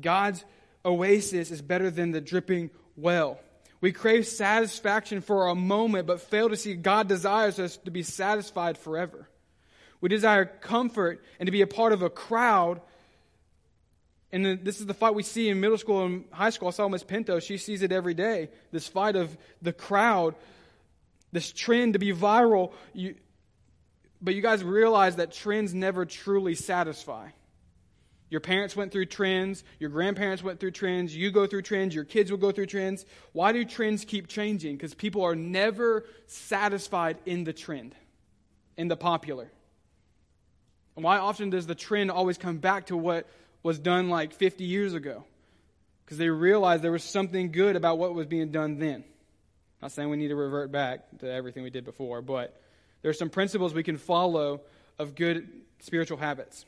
[0.00, 0.44] God's
[0.84, 3.40] oasis is better than the dripping well.
[3.80, 8.02] We crave satisfaction for a moment, but fail to see God desires us to be
[8.02, 9.28] satisfied forever.
[10.00, 12.80] We desire comfort and to be a part of a crowd
[14.34, 16.66] and this is the fight we see in middle school and high school.
[16.66, 17.38] I saw Miss Pinto.
[17.38, 18.50] She sees it every day.
[18.72, 20.34] This fight of the crowd,
[21.30, 22.72] this trend to be viral.
[22.92, 23.14] You,
[24.20, 27.28] but you guys realize that trends never truly satisfy.
[28.28, 29.62] Your parents went through trends.
[29.78, 31.14] Your grandparents went through trends.
[31.14, 31.94] You go through trends.
[31.94, 33.06] Your kids will go through trends.
[33.30, 34.76] Why do trends keep changing?
[34.76, 37.94] Because people are never satisfied in the trend,
[38.76, 39.48] in the popular.
[40.94, 43.26] Why often does the trend always come back to what
[43.62, 45.24] was done like 50 years ago
[46.04, 49.04] because they realized there was something good about what was being done then.
[49.82, 52.60] Not saying we need to revert back to everything we did before, but
[53.02, 54.60] there are some principles we can follow
[54.98, 55.48] of good
[55.80, 56.64] spiritual habits.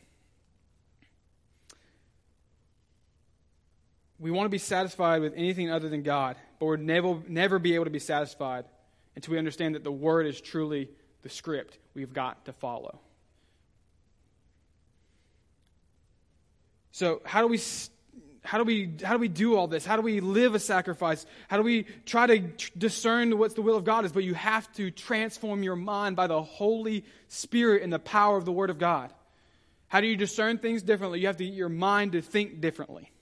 [4.18, 7.74] We want to be satisfied with anything other than God, but we'll never, never be
[7.74, 8.64] able to be satisfied
[9.14, 10.89] until we understand that the Word is truly
[11.22, 13.01] the script we've got to follow.
[16.97, 17.61] So, how do we
[18.42, 19.84] how do we how do we do all this?
[19.84, 21.26] How do we live a sacrifice?
[21.47, 22.38] How do we try to
[22.78, 24.12] discern what's the will of God is?
[24.12, 28.47] But you have to transform your mind by the Holy Spirit and the power of
[28.47, 29.12] the Word of God.
[29.88, 31.20] How do you discern things differently?
[31.20, 33.12] You have to get your mind to think differently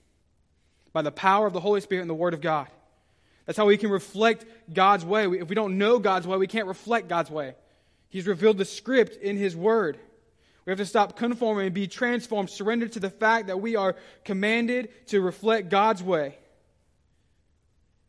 [0.93, 2.67] by the power of the Holy Spirit and the Word of God.
[3.45, 5.25] That's how we can reflect God's way.
[5.25, 7.55] If we don't know God's way, we can't reflect God's way.
[8.07, 9.99] He's revealed the script in His Word.
[10.65, 13.95] We have to stop conforming and be transformed, surrender to the fact that we are
[14.23, 16.37] commanded to reflect God's way.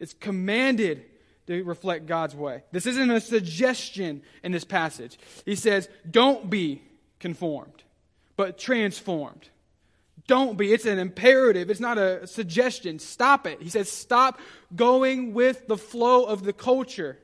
[0.00, 1.04] It's commanded
[1.46, 2.62] to reflect God's way.
[2.72, 5.18] This isn't a suggestion in this passage.
[5.44, 6.82] He says, don't be
[7.20, 7.82] conformed,
[8.36, 9.48] but transformed.
[10.26, 10.72] Don't be.
[10.72, 11.70] It's an imperative.
[11.70, 12.98] It's not a suggestion.
[12.98, 13.62] Stop it.
[13.62, 14.40] He says, stop
[14.74, 17.18] going with the flow of the culture.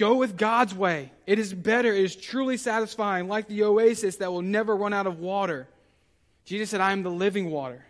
[0.00, 1.12] Go with God's way.
[1.26, 1.92] It is better.
[1.92, 5.68] It is truly satisfying, like the oasis that will never run out of water.
[6.46, 7.84] Jesus said, I am the living water.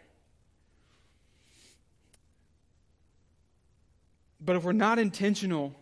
[4.41, 5.73] But if we're not intentional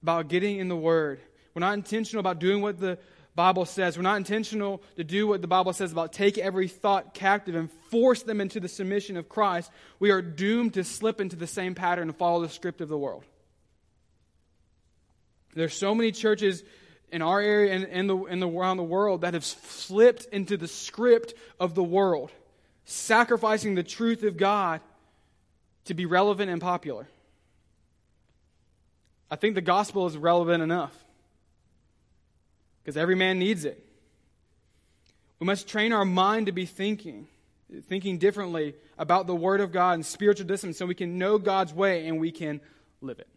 [0.00, 1.18] about getting in the Word,
[1.54, 2.96] we're not intentional about doing what the
[3.34, 7.14] Bible says, we're not intentional to do what the Bible says about take every thought
[7.14, 11.34] captive and force them into the submission of Christ, we are doomed to slip into
[11.34, 13.24] the same pattern and follow the script of the world.
[15.54, 16.62] There's so many churches
[17.10, 20.68] in our area and in the, the, around the world that have slipped into the
[20.68, 22.30] script of the world,
[22.86, 24.80] sacrificing the truth of God
[25.84, 27.06] to be relevant and popular.
[29.30, 30.94] I think the gospel is relevant enough
[32.82, 33.82] because every man needs it.
[35.38, 37.26] We must train our mind to be thinking,
[37.88, 41.74] thinking differently about the Word of God and spiritual discipline so we can know God's
[41.74, 42.60] way and we can
[43.00, 43.28] live it.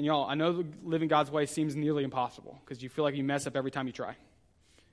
[0.00, 3.22] And y'all, I know living God's way seems nearly impossible because you feel like you
[3.22, 4.16] mess up every time you try.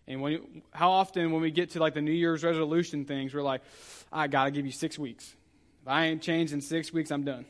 [0.06, 3.34] And when you, how often when we get to like the New Year's resolution things,
[3.34, 3.62] we're like,
[4.12, 5.34] I got to give you six weeks.
[5.82, 7.46] If I ain't changed in six weeks, I'm done.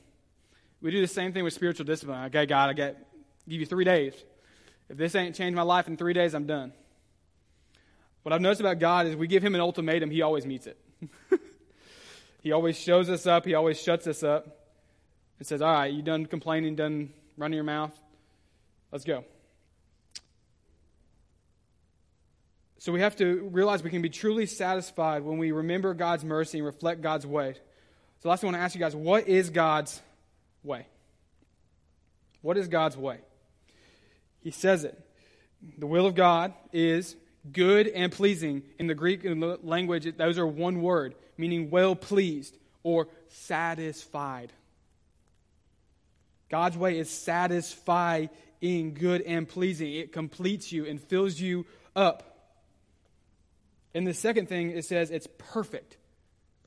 [0.83, 2.25] We do the same thing with spiritual discipline.
[2.25, 3.07] Okay, God, I get
[3.49, 4.13] give you three days.
[4.87, 6.73] If this ain't changed my life in three days, I'm done.
[8.21, 10.77] What I've noticed about God is we give him an ultimatum, he always meets it.
[12.43, 14.45] he always shows us up, he always shuts us up
[15.39, 17.97] and says, All right, you done complaining, done running your mouth?
[18.91, 19.23] Let's go.
[22.79, 26.59] So we have to realize we can be truly satisfied when we remember God's mercy
[26.59, 27.55] and reflect God's way.
[28.21, 30.01] So last, I want to ask you guys, what is God's
[30.63, 30.85] way?
[32.41, 33.19] What is God's way?
[34.41, 34.97] He says it.
[35.77, 37.15] The will of God is
[37.51, 38.63] good and pleasing.
[38.79, 39.21] In the Greek
[39.63, 44.53] language, those are one word, meaning well pleased or satisfied.
[46.49, 48.29] God's way is satisfying,
[48.61, 49.93] good and pleasing.
[49.93, 52.23] It completes you and fills you up.
[53.93, 55.97] And the second thing, it says it's perfect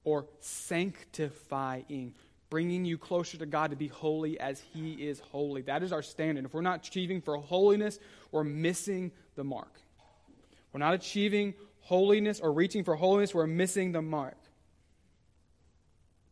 [0.04, 2.14] or sanctifying
[2.50, 5.62] bringing you closer to God to be holy as He is holy.
[5.62, 6.44] That is our standard.
[6.44, 7.98] If we're not achieving for holiness,
[8.32, 9.72] we're missing the mark.
[10.72, 14.36] We're not achieving holiness or reaching for holiness, we're missing the mark.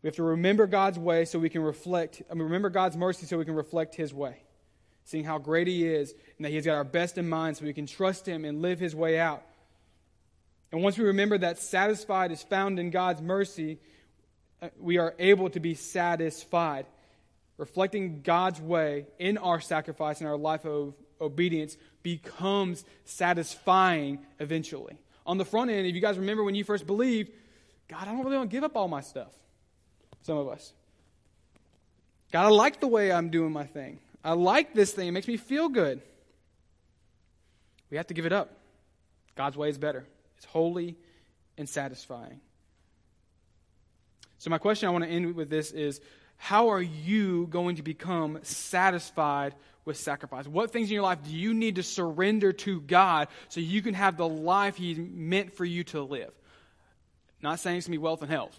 [0.02, 3.26] We have to remember God's way so we can reflect, I mean, remember God's mercy
[3.26, 4.42] so we can reflect His way.
[5.04, 7.72] Seeing how great He is and that He's got our best in mind so we
[7.72, 9.42] can trust Him and live His way out.
[10.70, 13.78] And once we remember that satisfied is found in God's mercy,
[14.60, 16.86] uh, we are able to be satisfied.
[17.56, 24.96] Reflecting God's way in our sacrifice and our life of obedience becomes satisfying eventually.
[25.26, 27.32] On the front end, if you guys remember when you first believed,
[27.88, 29.32] God, I don't really want to give up all my stuff.
[30.22, 30.72] Some of us.
[32.32, 34.00] God, I like the way I'm doing my thing.
[34.22, 35.08] I like this thing.
[35.08, 36.02] It makes me feel good.
[37.90, 38.50] We have to give it up.
[39.34, 40.04] God's way is better,
[40.36, 40.96] it's holy
[41.56, 42.40] and satisfying.
[44.38, 46.00] So, my question I want to end with this is
[46.36, 49.54] how are you going to become satisfied
[49.84, 50.46] with sacrifice?
[50.46, 53.94] What things in your life do you need to surrender to God so you can
[53.94, 56.32] have the life He's meant for you to live?
[57.42, 58.58] Not saying it's going to be wealth and health,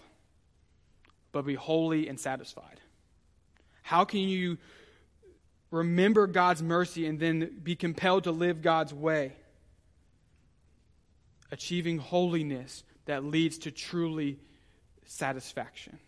[1.32, 2.80] but be holy and satisfied.
[3.82, 4.58] How can you
[5.70, 9.32] remember God's mercy and then be compelled to live God's way?
[11.50, 14.38] Achieving holiness that leads to truly
[15.06, 15.98] satisfaction.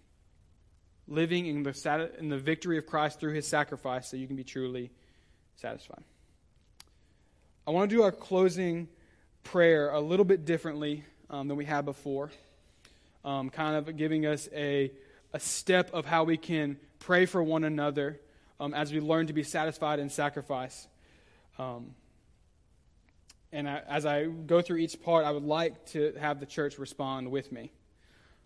[1.08, 4.44] Living in the, in the victory of Christ through his sacrifice so you can be
[4.44, 4.90] truly
[5.56, 6.04] satisfied.
[7.66, 8.88] I want to do our closing
[9.44, 12.30] prayer a little bit differently um, than we had before,
[13.24, 14.90] um, kind of giving us a,
[15.32, 18.20] a step of how we can pray for one another
[18.60, 20.86] um, as we learn to be satisfied in sacrifice.
[21.58, 21.94] Um,
[23.52, 26.78] and I, as I go through each part, I would like to have the church
[26.78, 27.72] respond with me.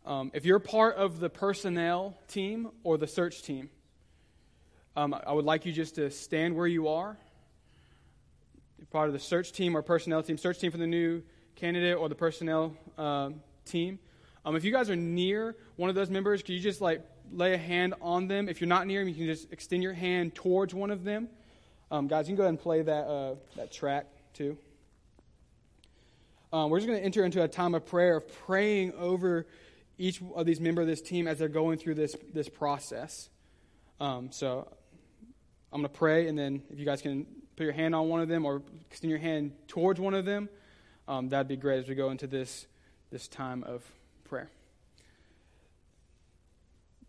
[0.04, 3.70] Um, if you're part of the personnel team or the search team,
[4.96, 7.16] um, I would like you just to stand where you are.
[8.78, 11.22] You're part of the search team or personnel team, search team for the new
[11.56, 13.30] candidate or the personnel uh,
[13.64, 13.98] team.
[14.46, 17.52] Um, if you guys are near one of those members, could you just like lay
[17.52, 18.48] a hand on them?
[18.48, 21.28] If you're not near them, you can just extend your hand towards one of them.
[21.90, 24.06] Um, guys, you can go ahead and play that uh, that track.
[24.34, 24.56] too.
[26.52, 29.48] Um, we're just going to enter into a time of prayer, of praying over
[29.98, 33.28] each of these members of this team as they're going through this, this process.
[33.98, 34.68] Um, so
[35.72, 38.20] I'm going to pray, and then if you guys can put your hand on one
[38.20, 40.48] of them or extend your hand towards one of them,
[41.08, 42.66] um, that'd be great as we go into this,
[43.10, 43.82] this time of
[44.28, 44.50] prayer.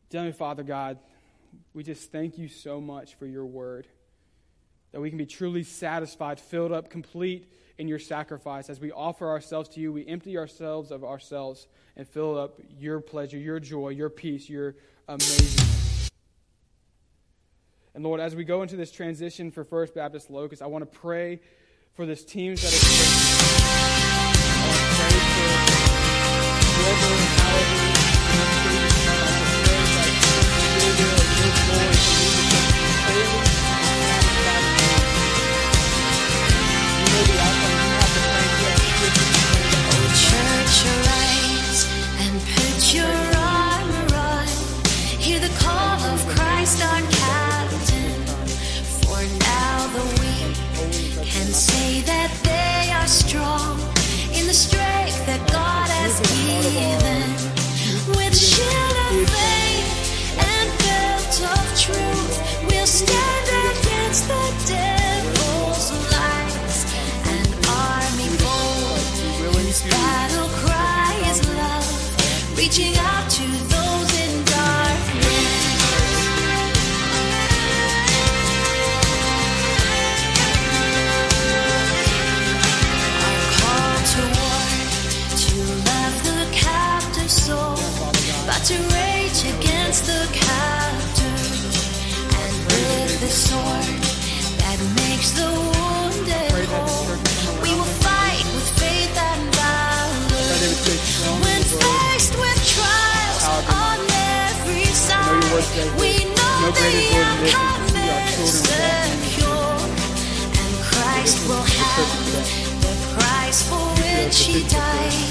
[0.10, 1.00] Dear Father God,
[1.74, 3.88] we just thank you so much for your word.
[4.92, 8.70] That we can be truly satisfied, filled up, complete in your sacrifice.
[8.70, 13.02] As we offer ourselves to you, we empty ourselves of ourselves and fill up your
[13.02, 14.76] pleasure, your joy, your peace, your
[15.08, 15.66] amazing.
[17.94, 21.00] And Lord, as we go into this transition for First Baptist Locust, I want to
[21.00, 21.42] pray
[21.96, 23.47] for this teams that are.
[26.96, 27.27] For
[114.28, 115.27] for which he died,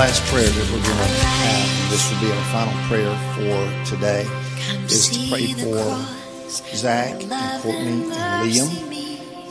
[0.00, 3.84] last prayer that we're going to have, and this will be our final prayer for
[3.84, 4.24] today,
[4.88, 5.92] is to pray for
[6.74, 8.70] Zach and Courtney and Liam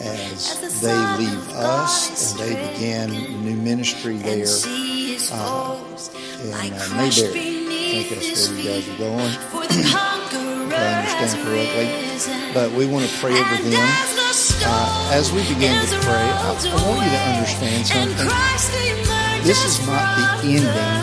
[0.01, 3.11] as they leave us and they begin
[3.45, 4.47] new ministry there
[5.34, 5.77] uh,
[6.41, 7.59] in uh, Mayberry.
[7.69, 9.30] I think that's where you guys are going.
[9.69, 12.53] if I understand correctly.
[12.55, 13.89] But we want to pray over them.
[14.65, 18.98] Uh, as we begin to pray, I, I want you to understand something.
[19.43, 20.99] This is not the ending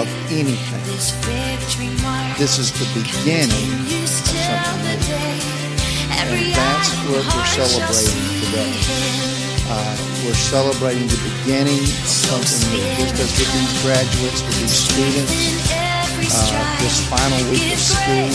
[0.00, 0.84] of anything.
[2.38, 5.36] This is the beginning of something new.
[6.08, 8.72] And that's what we're celebrating today.
[9.68, 9.92] Uh,
[10.24, 12.80] we're celebrating the beginning of something new.
[12.96, 15.36] Just as with these graduates, with these students,
[16.32, 18.32] uh, this final week of school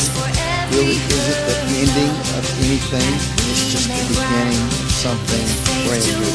[0.69, 3.09] really isn't the ending of anything.
[3.49, 5.45] It's just the beginning of something
[5.89, 6.29] brand new.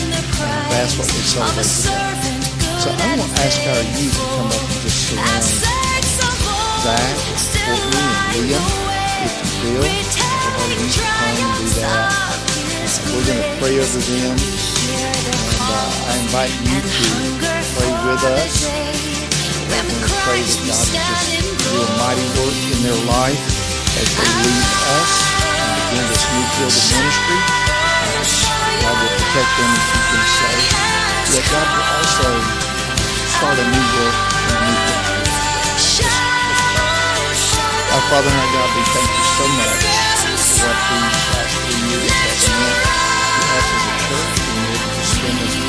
[0.00, 2.25] And that's what we celebrate today.
[2.86, 7.18] So I'm going to ask our youth to come up and just surround Zach,
[7.66, 8.62] Courtney, and Leah,
[9.26, 9.82] if you feel.
[9.82, 12.14] If our youth come and do that.
[12.14, 12.46] Uh,
[13.10, 14.38] we're going to pray over them.
[14.38, 15.18] And
[15.58, 17.10] uh, I invite you to
[17.74, 18.54] pray with us.
[18.62, 23.42] We're going to pray that God will just do a mighty work in their life
[23.98, 25.10] as they leave us
[25.42, 27.40] and begin this new field of ministry.
[27.50, 28.14] Uh,
[28.78, 30.70] God will protect them and keep them safe.
[31.34, 32.65] Yet God will also
[33.36, 35.20] start a new work in a new country.
[37.92, 39.92] Our Father and our God, we thank you so much for
[40.64, 45.04] what these last three years have meant to us as a church, being able to
[45.04, 45.65] spend this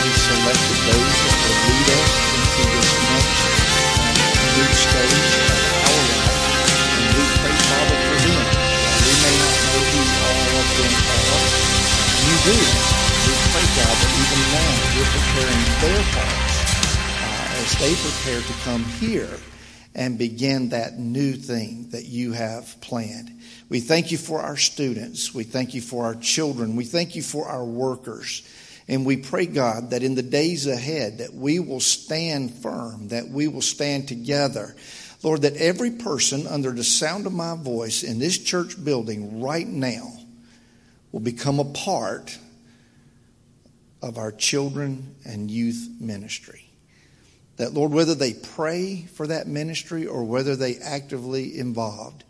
[0.00, 3.42] already selected those that will lead us into this next
[4.00, 4.16] um,
[4.56, 6.40] new stage of our life.
[6.96, 8.44] And we pray, Father, for them.
[9.04, 11.44] We may not know who all of them are,
[12.24, 12.56] you do.
[13.28, 16.56] We pray, God, that even now you're preparing their hearts
[17.20, 19.36] uh, as they prepare to come here
[19.94, 23.30] and begin that new thing that you have planned.
[23.68, 25.34] We thank you for our students.
[25.34, 26.76] We thank you for our children.
[26.76, 28.42] We thank you for our workers.
[28.90, 33.28] And we pray, God, that in the days ahead that we will stand firm, that
[33.28, 34.74] we will stand together.
[35.22, 39.66] Lord, that every person under the sound of my voice in this church building right
[39.66, 40.12] now
[41.12, 42.36] will become a part
[44.02, 46.68] of our children and youth ministry.
[47.58, 52.24] That, Lord, whether they pray for that ministry or whether they actively involved,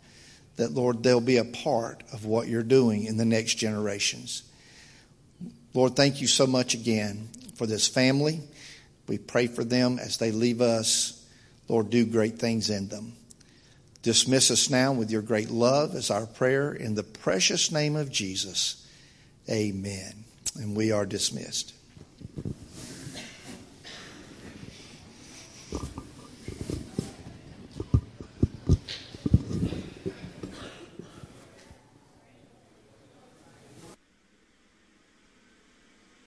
[0.57, 4.43] that, Lord, they'll be a part of what you're doing in the next generations.
[5.73, 8.41] Lord, thank you so much again for this family.
[9.07, 11.25] We pray for them as they leave us.
[11.67, 13.13] Lord, do great things in them.
[14.03, 18.11] Dismiss us now with your great love as our prayer in the precious name of
[18.11, 18.87] Jesus.
[19.49, 20.25] Amen.
[20.55, 21.73] And we are dismissed.